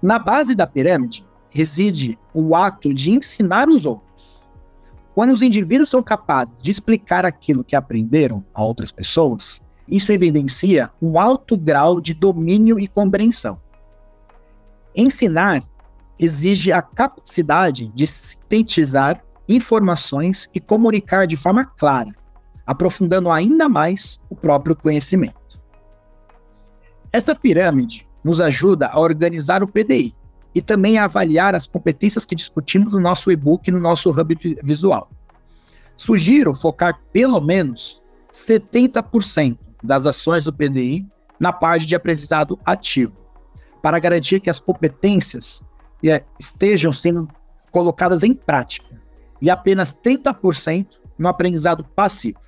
Na 0.00 0.18
base 0.18 0.54
da 0.54 0.66
pirâmide 0.66 1.26
reside 1.50 2.18
o 2.32 2.54
ato 2.54 2.92
de 2.92 3.10
ensinar 3.10 3.68
os 3.68 3.84
outros. 3.84 4.42
Quando 5.14 5.32
os 5.32 5.42
indivíduos 5.42 5.88
são 5.88 6.02
capazes 6.02 6.62
de 6.62 6.70
explicar 6.70 7.24
aquilo 7.24 7.64
que 7.64 7.74
aprenderam 7.74 8.44
a 8.54 8.62
outras 8.62 8.92
pessoas, 8.92 9.60
isso 9.88 10.12
evidencia 10.12 10.90
um 11.00 11.18
alto 11.18 11.56
grau 11.56 12.00
de 12.00 12.14
domínio 12.14 12.78
e 12.78 12.86
compreensão. 12.86 13.60
Ensinar 14.94 15.62
exige 16.18 16.72
a 16.72 16.82
capacidade 16.82 17.88
de 17.94 18.06
sintetizar 18.06 19.22
informações 19.48 20.48
e 20.54 20.60
comunicar 20.60 21.26
de 21.26 21.36
forma 21.36 21.64
clara, 21.64 22.14
aprofundando 22.66 23.30
ainda 23.30 23.68
mais 23.68 24.20
o 24.28 24.34
próprio 24.34 24.76
conhecimento. 24.76 25.58
Essa 27.12 27.34
pirâmide 27.34 28.06
nos 28.22 28.40
ajuda 28.40 28.88
a 28.88 29.00
organizar 29.00 29.62
o 29.62 29.68
PDI 29.68 30.14
e 30.54 30.60
também 30.60 30.98
a 30.98 31.04
avaliar 31.04 31.54
as 31.54 31.66
competências 31.66 32.24
que 32.24 32.34
discutimos 32.34 32.92
no 32.92 33.00
nosso 33.00 33.30
e-book 33.30 33.68
e 33.68 33.70
no 33.70 33.80
nosso 33.80 34.10
hub 34.10 34.58
visual. 34.62 35.10
Sugiro 35.96 36.54
focar 36.54 37.00
pelo 37.12 37.40
menos 37.40 38.02
70% 38.32 39.58
das 39.82 40.04
ações 40.04 40.44
do 40.44 40.52
PDI 40.52 41.06
na 41.40 41.52
parte 41.52 41.86
de 41.86 41.94
aprendizado 41.94 42.58
ativo, 42.66 43.18
para 43.82 43.98
garantir 43.98 44.40
que 44.40 44.50
as 44.50 44.58
competências 44.58 45.62
eh, 46.04 46.22
estejam 46.38 46.92
sendo 46.92 47.28
colocadas 47.70 48.22
em 48.22 48.34
prática, 48.34 49.00
e 49.40 49.50
apenas 49.50 49.92
30% 49.92 50.98
no 51.18 51.28
aprendizado 51.28 51.84
passivo. 51.84 52.40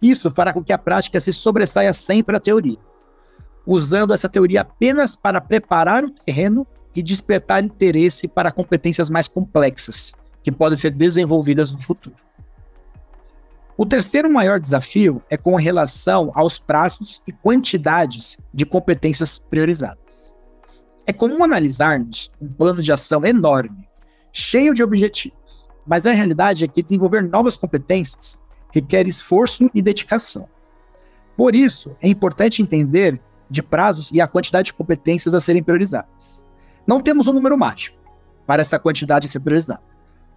Isso 0.00 0.30
fará 0.30 0.52
com 0.52 0.64
que 0.64 0.72
a 0.72 0.78
prática 0.78 1.20
se 1.20 1.32
sobressaia 1.32 1.92
sempre 1.92 2.36
à 2.36 2.40
teoria, 2.40 2.78
usando 3.64 4.12
essa 4.12 4.28
teoria 4.28 4.62
apenas 4.62 5.14
para 5.14 5.40
preparar 5.40 6.04
o 6.04 6.10
terreno 6.10 6.66
e 6.94 7.02
despertar 7.02 7.64
interesse 7.64 8.28
para 8.28 8.52
competências 8.52 9.08
mais 9.08 9.28
complexas, 9.28 10.12
que 10.42 10.50
podem 10.50 10.76
ser 10.76 10.90
desenvolvidas 10.90 11.72
no 11.72 11.78
futuro. 11.78 12.16
O 13.82 13.84
terceiro 13.84 14.32
maior 14.32 14.60
desafio 14.60 15.20
é 15.28 15.36
com 15.36 15.56
relação 15.56 16.30
aos 16.36 16.56
prazos 16.56 17.20
e 17.26 17.32
quantidades 17.32 18.38
de 18.54 18.64
competências 18.64 19.38
priorizadas. 19.38 20.32
É 21.04 21.12
comum 21.12 21.42
analisarmos 21.42 22.30
um 22.40 22.46
plano 22.46 22.80
de 22.80 22.92
ação 22.92 23.26
enorme, 23.26 23.88
cheio 24.32 24.72
de 24.72 24.84
objetivos, 24.84 25.68
mas 25.84 26.06
a 26.06 26.12
realidade 26.12 26.62
é 26.62 26.68
que 26.68 26.80
desenvolver 26.80 27.22
novas 27.22 27.56
competências 27.56 28.40
requer 28.70 29.08
esforço 29.08 29.68
e 29.74 29.82
dedicação. 29.82 30.48
Por 31.36 31.56
isso, 31.56 31.96
é 32.00 32.06
importante 32.06 32.62
entender 32.62 33.20
de 33.50 33.64
prazos 33.64 34.12
e 34.12 34.20
a 34.20 34.28
quantidade 34.28 34.66
de 34.66 34.74
competências 34.74 35.34
a 35.34 35.40
serem 35.40 35.60
priorizadas. 35.60 36.46
Não 36.86 37.02
temos 37.02 37.26
um 37.26 37.32
número 37.32 37.58
mágico 37.58 37.98
para 38.46 38.62
essa 38.62 38.78
quantidade 38.78 39.28
ser 39.28 39.40
priorizada. 39.40 39.82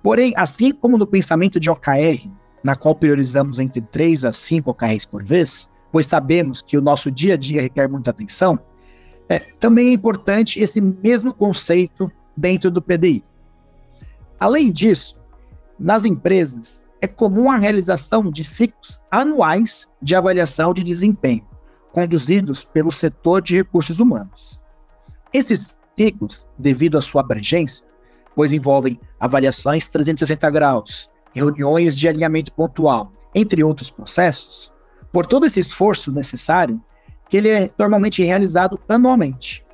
Porém, 0.02 0.34
assim 0.36 0.72
como 0.72 0.98
no 0.98 1.06
pensamento 1.06 1.60
de 1.60 1.70
OKR, 1.70 2.28
na 2.66 2.76
qual 2.76 2.96
priorizamos 2.96 3.60
entre 3.60 3.80
3 3.80 4.26
a 4.26 4.34
5 4.34 4.72
OKRs 4.72 5.06
por 5.06 5.24
vez, 5.24 5.72
pois 5.92 6.08
sabemos 6.08 6.64
que 6.64 6.76
o 6.76 6.82
nosso 6.82 7.12
dia 7.12 7.36
a 7.36 7.38
dia 7.38 7.62
requer 7.62 7.88
muita 7.88 8.10
atenção, 8.10 8.60
é, 9.30 9.38
também 9.38 9.90
é 9.90 9.94
importante 9.94 10.60
esse 10.60 10.82
mesmo 10.82 11.32
conceito 11.32 12.12
dentro 12.36 12.72
do 12.72 12.82
PDI. 12.82 13.24
Além 14.40 14.72
disso, 14.72 15.24
nas 15.78 16.06
empresas, 16.06 16.90
é 17.00 17.06
comum 17.06 17.52
a 17.52 17.58
realização 17.58 18.32
de 18.32 18.44
ciclos 18.44 19.00
anuais 19.12 19.96
de 20.02 20.16
avaliação 20.16 20.74
de 20.74 20.84
desempenho, 20.84 21.48
conduzidos 21.92 22.64
pelo 22.64 22.92
setor 22.92 23.44
de 23.44 23.58
recursos 23.58 24.00
humanos. 24.00 24.60
Esses 25.32 25.78
ciclos, 25.96 26.48
devido 26.58 26.98
à 26.98 27.02
sua 27.02 27.22
abrangência, 27.22 27.86
pois 28.36 28.52
envolvem 28.52 29.00
avaliações 29.20 29.88
360 29.88 30.50
graus, 30.50 31.14
reuniões 31.36 31.98
de 31.98 32.08
alinhamento 32.08 32.54
pontual, 32.54 33.12
entre 33.36 33.62
outros 33.62 33.92
processos, 33.92 34.72
por 35.12 35.26
todo 35.26 35.46
esse 35.46 35.60
esforço 35.60 36.12
necessário, 36.12 36.82
que 37.30 37.36
ele 37.36 37.50
é 37.50 37.70
normalmente 37.78 38.24
realizado 38.24 38.80
anualmente. 38.88 39.66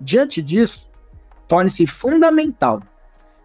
Diante 0.00 0.42
disso, 0.42 0.90
torna-se 1.46 1.86
fundamental 1.86 2.82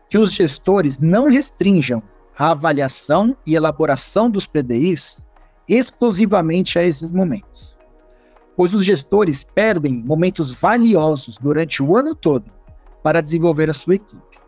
que 0.10 0.18
os 0.18 0.32
gestores 0.34 1.00
não 1.00 1.30
restringam 1.30 2.02
a 2.38 2.52
avaliação 2.52 3.38
e 3.46 3.56
elaboração 3.56 4.30
dos 4.30 4.48
PDIs 4.48 5.28
exclusivamente 5.68 6.80
a 6.80 6.84
esses 6.84 7.12
momentos, 7.12 7.78
pois 8.56 8.74
os 8.74 8.84
gestores 8.84 9.44
perdem 9.44 9.94
momentos 9.94 10.52
valiosos 10.52 11.38
durante 11.38 11.82
o 11.82 11.96
ano 11.96 12.16
todo 12.16 12.52
para 13.04 13.22
desenvolver 13.22 13.70
a 13.70 13.74
sua 13.74 13.96
equipe. 13.96 14.40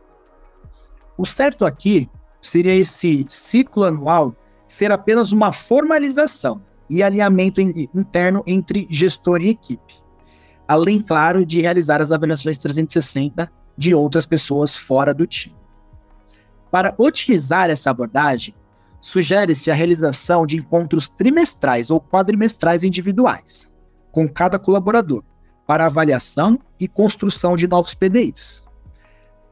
O 1.17 1.25
certo 1.25 1.65
aqui 1.65 2.09
seria 2.47 2.75
esse 2.75 3.25
ciclo 3.27 3.83
anual 3.83 4.35
ser 4.67 4.91
apenas 4.91 5.31
uma 5.31 5.51
formalização 5.51 6.61
e 6.89 7.03
alinhamento 7.03 7.59
interno 7.59 8.43
entre 8.47 8.87
gestor 8.89 9.41
e 9.41 9.49
equipe, 9.49 9.95
além, 10.67 11.01
claro, 11.01 11.45
de 11.45 11.61
realizar 11.61 12.01
as 12.01 12.11
avaliações 12.11 12.57
360 12.57 13.51
de 13.77 13.93
outras 13.93 14.25
pessoas 14.25 14.75
fora 14.75 15.13
do 15.13 15.27
time. 15.27 15.55
Para 16.71 16.93
otimizar 16.97 17.69
essa 17.69 17.91
abordagem, 17.91 18.55
sugere-se 18.99 19.69
a 19.69 19.73
realização 19.73 20.45
de 20.45 20.57
encontros 20.57 21.07
trimestrais 21.07 21.89
ou 21.89 22.01
quadrimestrais 22.01 22.83
individuais, 22.83 23.73
com 24.11 24.27
cada 24.27 24.57
colaborador, 24.57 25.23
para 25.65 25.85
avaliação 25.85 26.59
e 26.79 26.87
construção 26.87 27.55
de 27.55 27.67
novos 27.67 27.93
PDIs. 27.93 28.66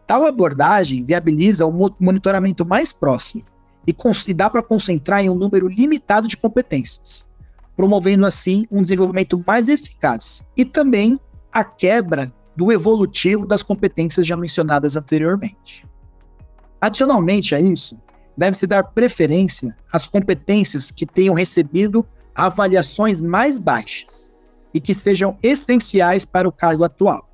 Tal 0.08 0.26
abordagem 0.26 1.04
viabiliza 1.04 1.66
um 1.66 1.90
monitoramento 2.00 2.66
mais 2.66 2.94
próximo 2.94 3.44
e, 3.88 3.96
e 4.28 4.34
dá 4.34 4.50
para 4.50 4.62
concentrar 4.62 5.24
em 5.24 5.30
um 5.30 5.36
número 5.36 5.68
limitado 5.68 6.28
de 6.28 6.38
competências, 6.38 7.30
promovendo 7.76 8.26
assim 8.26 8.68
um 8.72 8.84
desenvolvimento 8.84 9.44
mais 9.46 9.68
eficaz 9.68 10.48
e 10.56 10.64
também 10.64 11.20
a 11.52 11.64
quebra 11.64 12.32
do 12.56 12.72
evolutivo 12.72 13.46
das 13.46 13.64
competências 13.64 14.26
já 14.26 14.38
mencionadas 14.38 14.96
anteriormente. 14.96 15.86
Adicionalmente 16.80 17.56
a 17.56 17.60
isso, 17.60 18.02
deve-se 18.38 18.68
dar 18.68 18.84
preferência 18.84 19.76
às 19.92 20.08
competências 20.08 20.92
que 20.92 21.06
tenham 21.06 21.34
recebido 21.34 22.06
avaliações 22.34 23.22
mais 23.22 23.58
baixas 23.58 24.36
e 24.74 24.80
que 24.80 24.94
sejam 24.94 25.38
essenciais 25.42 26.26
para 26.26 26.48
o 26.48 26.52
cargo 26.52 26.84
atual. 26.84 27.25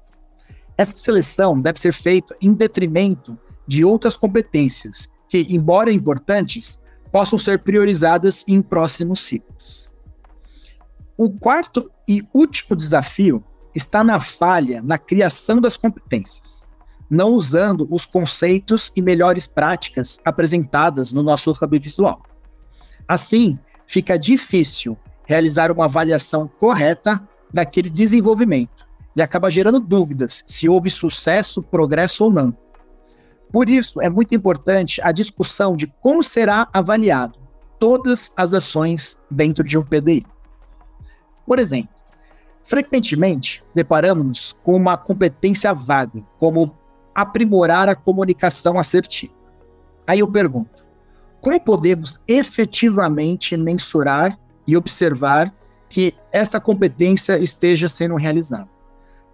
Essa 0.82 0.98
seleção 0.98 1.62
deve 1.62 1.80
ser 1.80 1.94
feita 1.94 2.36
em 2.42 2.56
detrimento 2.56 3.38
de 3.68 3.86
outras 3.86 4.18
competências 4.18 5.14
que, 5.30 5.46
embora 5.52 5.94
importantes, 5.94 6.82
possam 7.12 7.38
ser 7.38 7.60
priorizadas 7.60 8.44
em 8.48 8.64
próximos 8.64 9.20
ciclos. 9.20 9.88
O 11.16 11.30
quarto 11.30 11.88
e 12.10 12.24
último 12.34 12.76
desafio 12.76 13.44
está 13.76 14.04
na 14.04 14.20
falha 14.20 14.82
na 14.82 14.98
criação 14.98 15.62
das 15.62 15.78
competências 15.78 16.66
não 17.08 17.32
usando 17.34 17.88
os 17.92 18.06
conceitos 18.06 18.92
e 18.96 19.02
melhores 19.02 19.46
práticas 19.46 20.20
apresentadas 20.24 21.12
no 21.12 21.22
nosso 21.22 21.52
hub 21.52 21.78
visual. 21.78 22.24
Assim, 23.06 23.60
fica 23.86 24.18
difícil 24.18 24.98
realizar 25.26 25.72
uma 25.72 25.86
avaliação 25.86 26.48
correta 26.48 27.22
daquele 27.54 27.90
desenvolvimento 27.90 28.81
e 29.16 29.22
acaba 29.22 29.52
gerando 29.52 29.80
dúvidas 29.80 30.44
se 30.48 30.70
houve 30.70 30.90
sucesso, 30.90 31.62
progresso 31.62 32.26
ou 32.26 32.32
não. 32.32 32.56
Por 33.52 33.70
isso, 33.70 34.02
é 34.02 34.10
muito 34.10 34.34
importante 34.34 35.02
a 35.02 35.12
discussão 35.12 35.76
de 35.76 35.88
como 35.88 36.24
será 36.24 36.70
avaliado 36.72 37.38
todas 37.78 38.32
as 38.38 38.54
ações 38.54 39.22
dentro 39.30 39.64
de 39.64 39.78
um 39.78 39.84
PDI. 39.84 40.24
Por 41.46 41.60
exemplo, 41.60 41.90
frequentemente 42.64 43.64
deparamos 43.74 44.54
com 44.64 44.76
uma 44.76 44.96
competência 44.96 45.74
vaga, 45.74 46.22
como 46.38 46.78
aprimorar 47.14 47.90
a 47.90 47.96
comunicação 47.96 48.80
assertiva. 48.80 49.34
Aí 50.08 50.20
eu 50.20 50.32
pergunto: 50.32 50.86
como 51.42 51.60
podemos 51.60 52.22
efetivamente 52.28 53.58
mensurar 53.58 54.40
e 54.66 54.78
observar 54.78 55.54
que 55.90 56.14
esta 56.32 56.62
competência 56.62 57.38
esteja 57.40 57.90
sendo 57.90 58.16
realizada? 58.16 58.70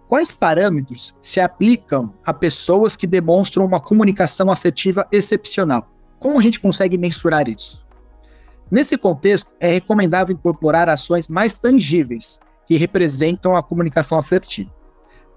Quais 0.08 0.30
parâmetros 0.30 1.14
se 1.20 1.38
aplicam 1.38 2.14
a 2.24 2.32
pessoas 2.32 2.96
que 2.96 3.06
demonstram 3.06 3.66
uma 3.66 3.78
comunicação 3.78 4.50
assertiva 4.50 5.06
excepcional? 5.12 5.86
Como 6.18 6.38
a 6.38 6.42
gente 6.42 6.58
consegue 6.58 6.96
mensurar 6.96 7.46
isso? 7.46 7.86
Nesse 8.70 8.96
contexto, 8.96 9.50
é 9.60 9.70
recomendável 9.70 10.34
incorporar 10.34 10.88
ações 10.88 11.28
mais 11.28 11.58
tangíveis 11.58 12.40
que 12.66 12.76
representam 12.76 13.54
a 13.54 13.62
comunicação 13.62 14.18
assertiva, 14.18 14.70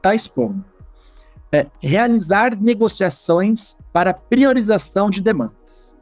tais 0.02 0.26
como 0.26 0.64
é, 1.52 1.68
realizar 1.82 2.56
negociações 2.56 3.76
para 3.92 4.14
priorização 4.14 5.10
de 5.10 5.22
demandas. 5.22 5.98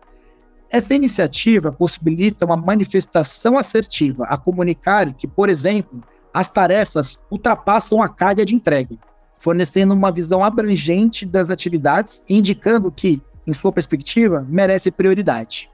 Essa 0.70 0.94
iniciativa 0.94 1.72
possibilita 1.72 2.46
uma 2.46 2.56
manifestação 2.56 3.58
assertiva 3.58 4.26
a 4.26 4.38
comunicar 4.38 5.12
que, 5.14 5.28
por 5.28 5.50
exemplo, 5.50 6.04
as 6.40 6.50
tarefas 6.50 7.20
ultrapassam 7.30 8.02
a 8.02 8.08
carga 8.08 8.46
de 8.46 8.56
entrega, 8.56 8.96
fornecendo 9.38 9.94
uma 9.94 10.10
visão 10.10 10.42
abrangente 10.42 11.26
das 11.26 11.50
atividades 11.50 12.24
e 12.30 12.38
indicando 12.38 12.90
que, 12.90 13.22
em 13.46 13.54
sua 13.54 13.74
perspectiva, 13.74 14.46
merece 14.48 14.90
prioridade. 14.90 15.70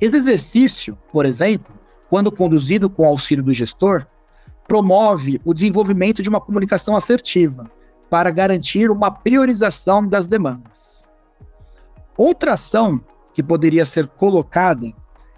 Esse 0.00 0.16
exercício, 0.16 0.98
por 1.12 1.24
exemplo, 1.24 1.72
quando 2.10 2.32
conduzido 2.32 2.90
com 2.90 3.06
auxílio 3.06 3.44
do 3.44 3.52
gestor, 3.52 4.04
promove 4.66 5.40
o 5.44 5.54
desenvolvimento 5.54 6.20
de 6.20 6.28
uma 6.28 6.40
comunicação 6.40 6.96
assertiva, 6.96 7.70
para 8.10 8.30
garantir 8.32 8.90
uma 8.90 9.10
priorização 9.10 10.04
das 10.04 10.26
demandas. 10.26 11.04
Outra 12.16 12.54
ação 12.54 13.00
que 13.32 13.42
poderia 13.42 13.86
ser 13.86 14.08
colocada 14.08 14.92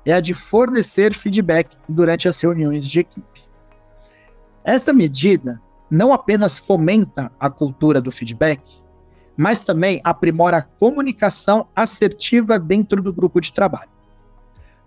é 0.06 0.12
a 0.14 0.20
de 0.20 0.32
fornecer 0.32 1.12
feedback 1.12 1.76
durante 1.86 2.28
as 2.28 2.40
reuniões 2.40 2.88
de 2.88 3.00
equipe. 3.00 3.43
Esta 4.64 4.94
medida 4.94 5.60
não 5.90 6.12
apenas 6.12 6.58
fomenta 6.58 7.30
a 7.38 7.50
cultura 7.50 8.00
do 8.00 8.10
feedback, 8.10 8.62
mas 9.36 9.66
também 9.66 10.00
aprimora 10.02 10.56
a 10.56 10.62
comunicação 10.62 11.68
assertiva 11.76 12.58
dentro 12.58 13.02
do 13.02 13.12
grupo 13.12 13.40
de 13.40 13.52
trabalho. 13.52 13.90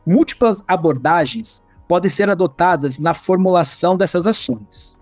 Múltiplas 0.05 0.63
abordagens 0.67 1.63
podem 1.87 2.09
ser 2.09 2.29
adotadas 2.29 2.97
na 2.97 3.13
formulação 3.13 3.95
dessas 3.95 4.25
ações. 4.25 4.99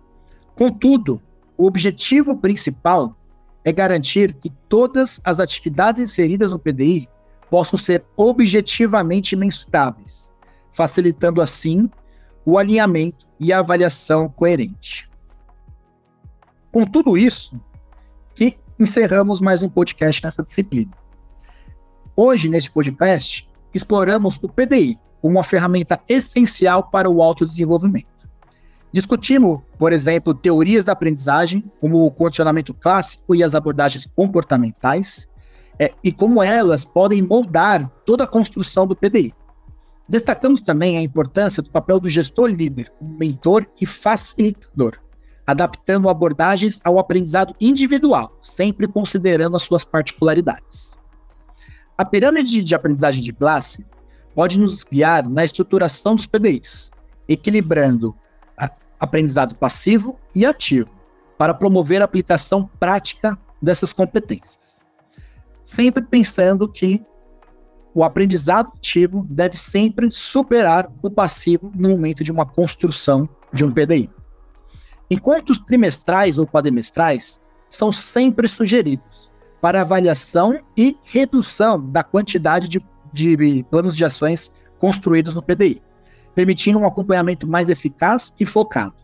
Contudo, 0.56 1.22
o 1.58 1.66
objetivo 1.66 2.38
principal 2.38 3.16
é 3.64 3.72
garantir 3.72 4.34
que 4.34 4.52
todas 4.68 5.22
as 5.24 5.40
atividades 5.40 6.02
inseridas 6.02 6.52
no 6.52 6.60
PDI 6.60 7.08
possam 7.50 7.80
ser 7.80 8.06
objetivamente 8.18 9.36
mensuráveis, 9.36 10.36
facilitando 10.72 11.42
assim 11.42 11.90
o 12.46 12.58
alinhamento 12.58 13.25
e 13.40 13.52
avaliação 13.54 14.30
coerente. 14.30 15.10
Com 16.72 16.86
tudo 16.86 17.18
isso, 17.18 17.60
que 18.34 18.58
encerramos 18.80 19.40
mais 19.40 19.64
um 19.64 19.70
podcast 19.70 20.24
nessa 20.24 20.44
disciplina. 20.44 20.92
Hoje, 22.16 22.50
neste 22.50 22.72
podcast, 22.72 23.50
exploramos 23.74 24.38
o 24.42 24.50
PDI 24.50 25.00
como 25.22 25.36
uma 25.36 25.44
ferramenta 25.44 26.00
essencial 26.08 26.84
para 26.84 27.10
o 27.10 27.22
autodesenvolvimento. 27.22 28.16
Discutimos, 28.92 29.60
por 29.78 29.92
exemplo, 29.92 30.34
teorias 30.34 30.86
da 30.86 30.94
aprendizagem, 30.94 31.64
como 31.82 32.06
o 32.06 32.12
condicionamento 32.12 32.74
clássico 32.74 33.36
e 33.36 33.44
as 33.44 33.54
abordagens 33.54 34.06
comportamentais, 34.06 35.28
é, 35.78 35.94
e 36.02 36.12
como 36.12 36.42
elas 36.42 36.86
podem 36.86 37.22
moldar 37.22 37.90
toda 38.06 38.24
a 38.24 38.28
construção 38.28 38.88
do 38.88 38.96
PDI. 38.96 39.34
Destacamos 40.08 40.62
também 40.62 40.98
a 40.98 41.02
importância 41.02 41.64
do 41.64 41.70
papel 41.70 42.00
do 42.00 42.10
gestor 42.10 42.48
líder 42.48 42.92
como 43.00 43.18
mentor 43.18 43.66
e 43.80 43.86
facilitador, 43.86 45.00
adaptando 45.46 46.10
abordagens 46.10 46.80
ao 46.84 47.00
aprendizado 47.00 47.56
individual, 47.60 48.38
sempre 48.40 48.88
considerando 48.88 49.56
as 49.56 49.64
suas 49.64 49.84
particularidades. 49.84 50.94
A 51.98 52.06
pirâmide 52.06 52.64
de 52.64 52.76
aprendizagem 52.76 53.24
de 53.24 53.34
classe 53.34 53.86
pode 54.36 54.60
nos 54.60 54.84
guiar 54.84 55.28
na 55.28 55.44
estruturação 55.44 56.16
dos 56.16 56.28
PDIs, 56.28 56.92
equilibrando 57.28 58.16
aprendizado 59.00 59.56
passivo 59.56 60.20
e 60.34 60.46
ativo, 60.46 60.96
para 61.38 61.54
promover 61.54 62.02
a 62.02 62.06
aplicação 62.06 62.70
prática 62.80 63.38
dessas 63.62 63.92
competências 63.92 64.76
sempre 65.66 66.04
pensando 66.04 66.72
que 66.72 67.04
o 67.96 68.04
aprendizado 68.04 68.74
ativo 68.76 69.26
deve 69.30 69.56
sempre 69.56 70.12
superar 70.12 70.92
o 71.02 71.10
passivo 71.10 71.72
no 71.74 71.90
momento 71.92 72.26
de 72.26 72.32
uma 72.32 72.46
construção 72.46 73.28
de 73.54 73.64
um 73.64 73.72
PDI. 73.72 74.10
Enquanto 75.10 75.52
os 75.52 75.60
trimestrais 75.60 76.38
ou 76.38 76.46
quadrimestrais 76.46 77.42
são 77.70 77.94
sempre 77.94 78.50
sugeridos 78.50 79.32
para 79.62 79.82
avaliação 79.82 80.60
e 80.76 80.98
redução 81.06 81.90
da 81.90 82.04
quantidade 82.04 82.68
de, 82.68 82.86
de 83.14 83.66
planos 83.72 83.96
de 83.96 84.04
ações 84.04 84.60
construídos 84.78 85.34
no 85.34 85.42
PDI, 85.42 85.82
permitindo 86.36 86.78
um 86.78 86.86
acompanhamento 86.86 87.48
mais 87.48 87.70
eficaz 87.70 88.34
e 88.38 88.46
focado. 88.46 88.96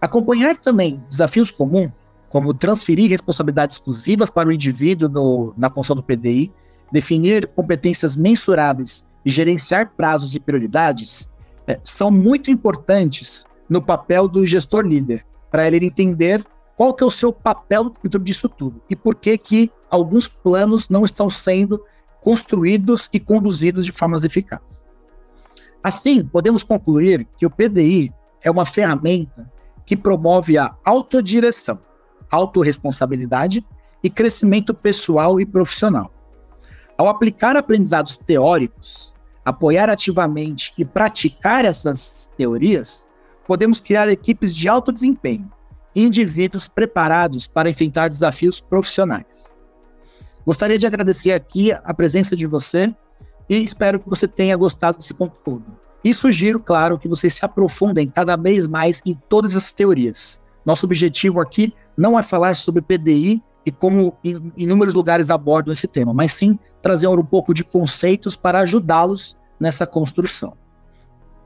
Acompanhar 0.00 0.56
também 0.56 1.02
desafios 1.08 1.50
comuns 1.50 1.90
como 2.28 2.54
transferir 2.54 3.10
responsabilidades 3.10 3.76
exclusivas 3.76 4.30
para 4.30 4.48
o 4.48 4.52
indivíduo 4.52 5.08
no, 5.08 5.54
na 5.56 5.68
construção 5.68 5.96
do 5.96 6.02
PDI, 6.02 6.52
definir 6.92 7.46
competências 7.48 8.16
mensuráveis 8.16 9.08
e 9.24 9.30
gerenciar 9.30 9.92
prazos 9.96 10.34
e 10.34 10.40
prioridades, 10.40 11.32
é, 11.66 11.78
são 11.82 12.10
muito 12.10 12.50
importantes 12.50 13.46
no 13.68 13.82
papel 13.82 14.26
do 14.26 14.46
gestor 14.46 14.86
líder, 14.86 15.26
para 15.50 15.66
ele 15.66 15.86
entender 15.86 16.44
qual 16.76 16.94
que 16.94 17.02
é 17.02 17.06
o 17.06 17.10
seu 17.10 17.32
papel 17.32 17.92
dentro 18.02 18.20
disso 18.20 18.48
tudo 18.48 18.80
e 18.88 18.96
por 18.96 19.14
que 19.14 19.36
que 19.36 19.70
alguns 19.90 20.26
planos 20.26 20.88
não 20.88 21.04
estão 21.04 21.28
sendo 21.28 21.82
construídos 22.20 23.08
e 23.12 23.20
conduzidos 23.20 23.84
de 23.84 23.92
formas 23.92 24.24
eficazes. 24.24 24.88
Assim, 25.82 26.24
podemos 26.24 26.62
concluir 26.62 27.26
que 27.36 27.46
o 27.46 27.50
PDI 27.50 28.12
é 28.42 28.50
uma 28.50 28.66
ferramenta 28.66 29.50
que 29.86 29.96
promove 29.96 30.58
a 30.58 30.76
autodireção, 30.84 31.80
autorresponsabilidade 32.30 33.64
e 34.02 34.10
crescimento 34.10 34.74
pessoal 34.74 35.40
e 35.40 35.46
profissional. 35.46 36.12
Ao 36.98 37.06
aplicar 37.06 37.56
aprendizados 37.56 38.18
teóricos, 38.18 39.14
apoiar 39.44 39.88
ativamente 39.88 40.72
e 40.76 40.84
praticar 40.84 41.64
essas 41.64 42.32
teorias, 42.36 43.08
podemos 43.46 43.78
criar 43.78 44.08
equipes 44.08 44.52
de 44.54 44.68
alto 44.68 44.90
desempenho 44.90 45.48
indivíduos 45.94 46.68
preparados 46.68 47.46
para 47.46 47.70
enfrentar 47.70 48.08
desafios 48.08 48.60
profissionais. 48.60 49.54
Gostaria 50.44 50.78
de 50.78 50.86
agradecer 50.86 51.32
aqui 51.32 51.72
a 51.72 51.94
presença 51.94 52.36
de 52.36 52.46
você 52.46 52.94
e 53.48 53.56
espero 53.56 54.00
que 54.00 54.08
você 54.08 54.26
tenha 54.26 54.56
gostado 54.56 54.98
desse 54.98 55.14
conteúdo. 55.14 55.76
E 56.04 56.12
sugiro, 56.12 56.60
claro, 56.60 56.98
que 56.98 57.08
você 57.08 57.30
se 57.30 57.44
aprofundem 57.44 58.08
cada 58.08 58.36
vez 58.36 58.66
mais 58.66 59.02
em 59.04 59.14
todas 59.28 59.56
as 59.56 59.72
teorias. 59.72 60.42
Nosso 60.64 60.86
objetivo 60.86 61.40
aqui 61.40 61.72
não 61.96 62.18
é 62.18 62.22
falar 62.22 62.54
sobre 62.54 62.82
PDI 62.82 63.42
e 63.68 63.70
como 63.70 64.16
inúmeros 64.56 64.94
lugares 64.94 65.28
abordam 65.28 65.72
esse 65.74 65.86
tema, 65.86 66.14
mas 66.14 66.32
sim 66.32 66.58
trazer 66.80 67.06
um 67.06 67.24
pouco 67.24 67.52
de 67.52 67.62
conceitos 67.62 68.34
para 68.34 68.60
ajudá-los 68.60 69.38
nessa 69.60 69.86
construção. 69.86 70.56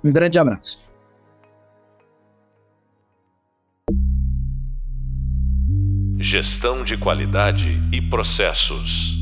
Um 0.05 0.13
grande 0.13 0.39
abraço. 0.39 0.89
Gestão 6.17 6.85
de 6.85 6.97
qualidade 6.97 7.83
e 7.93 8.01
processos. 8.01 9.22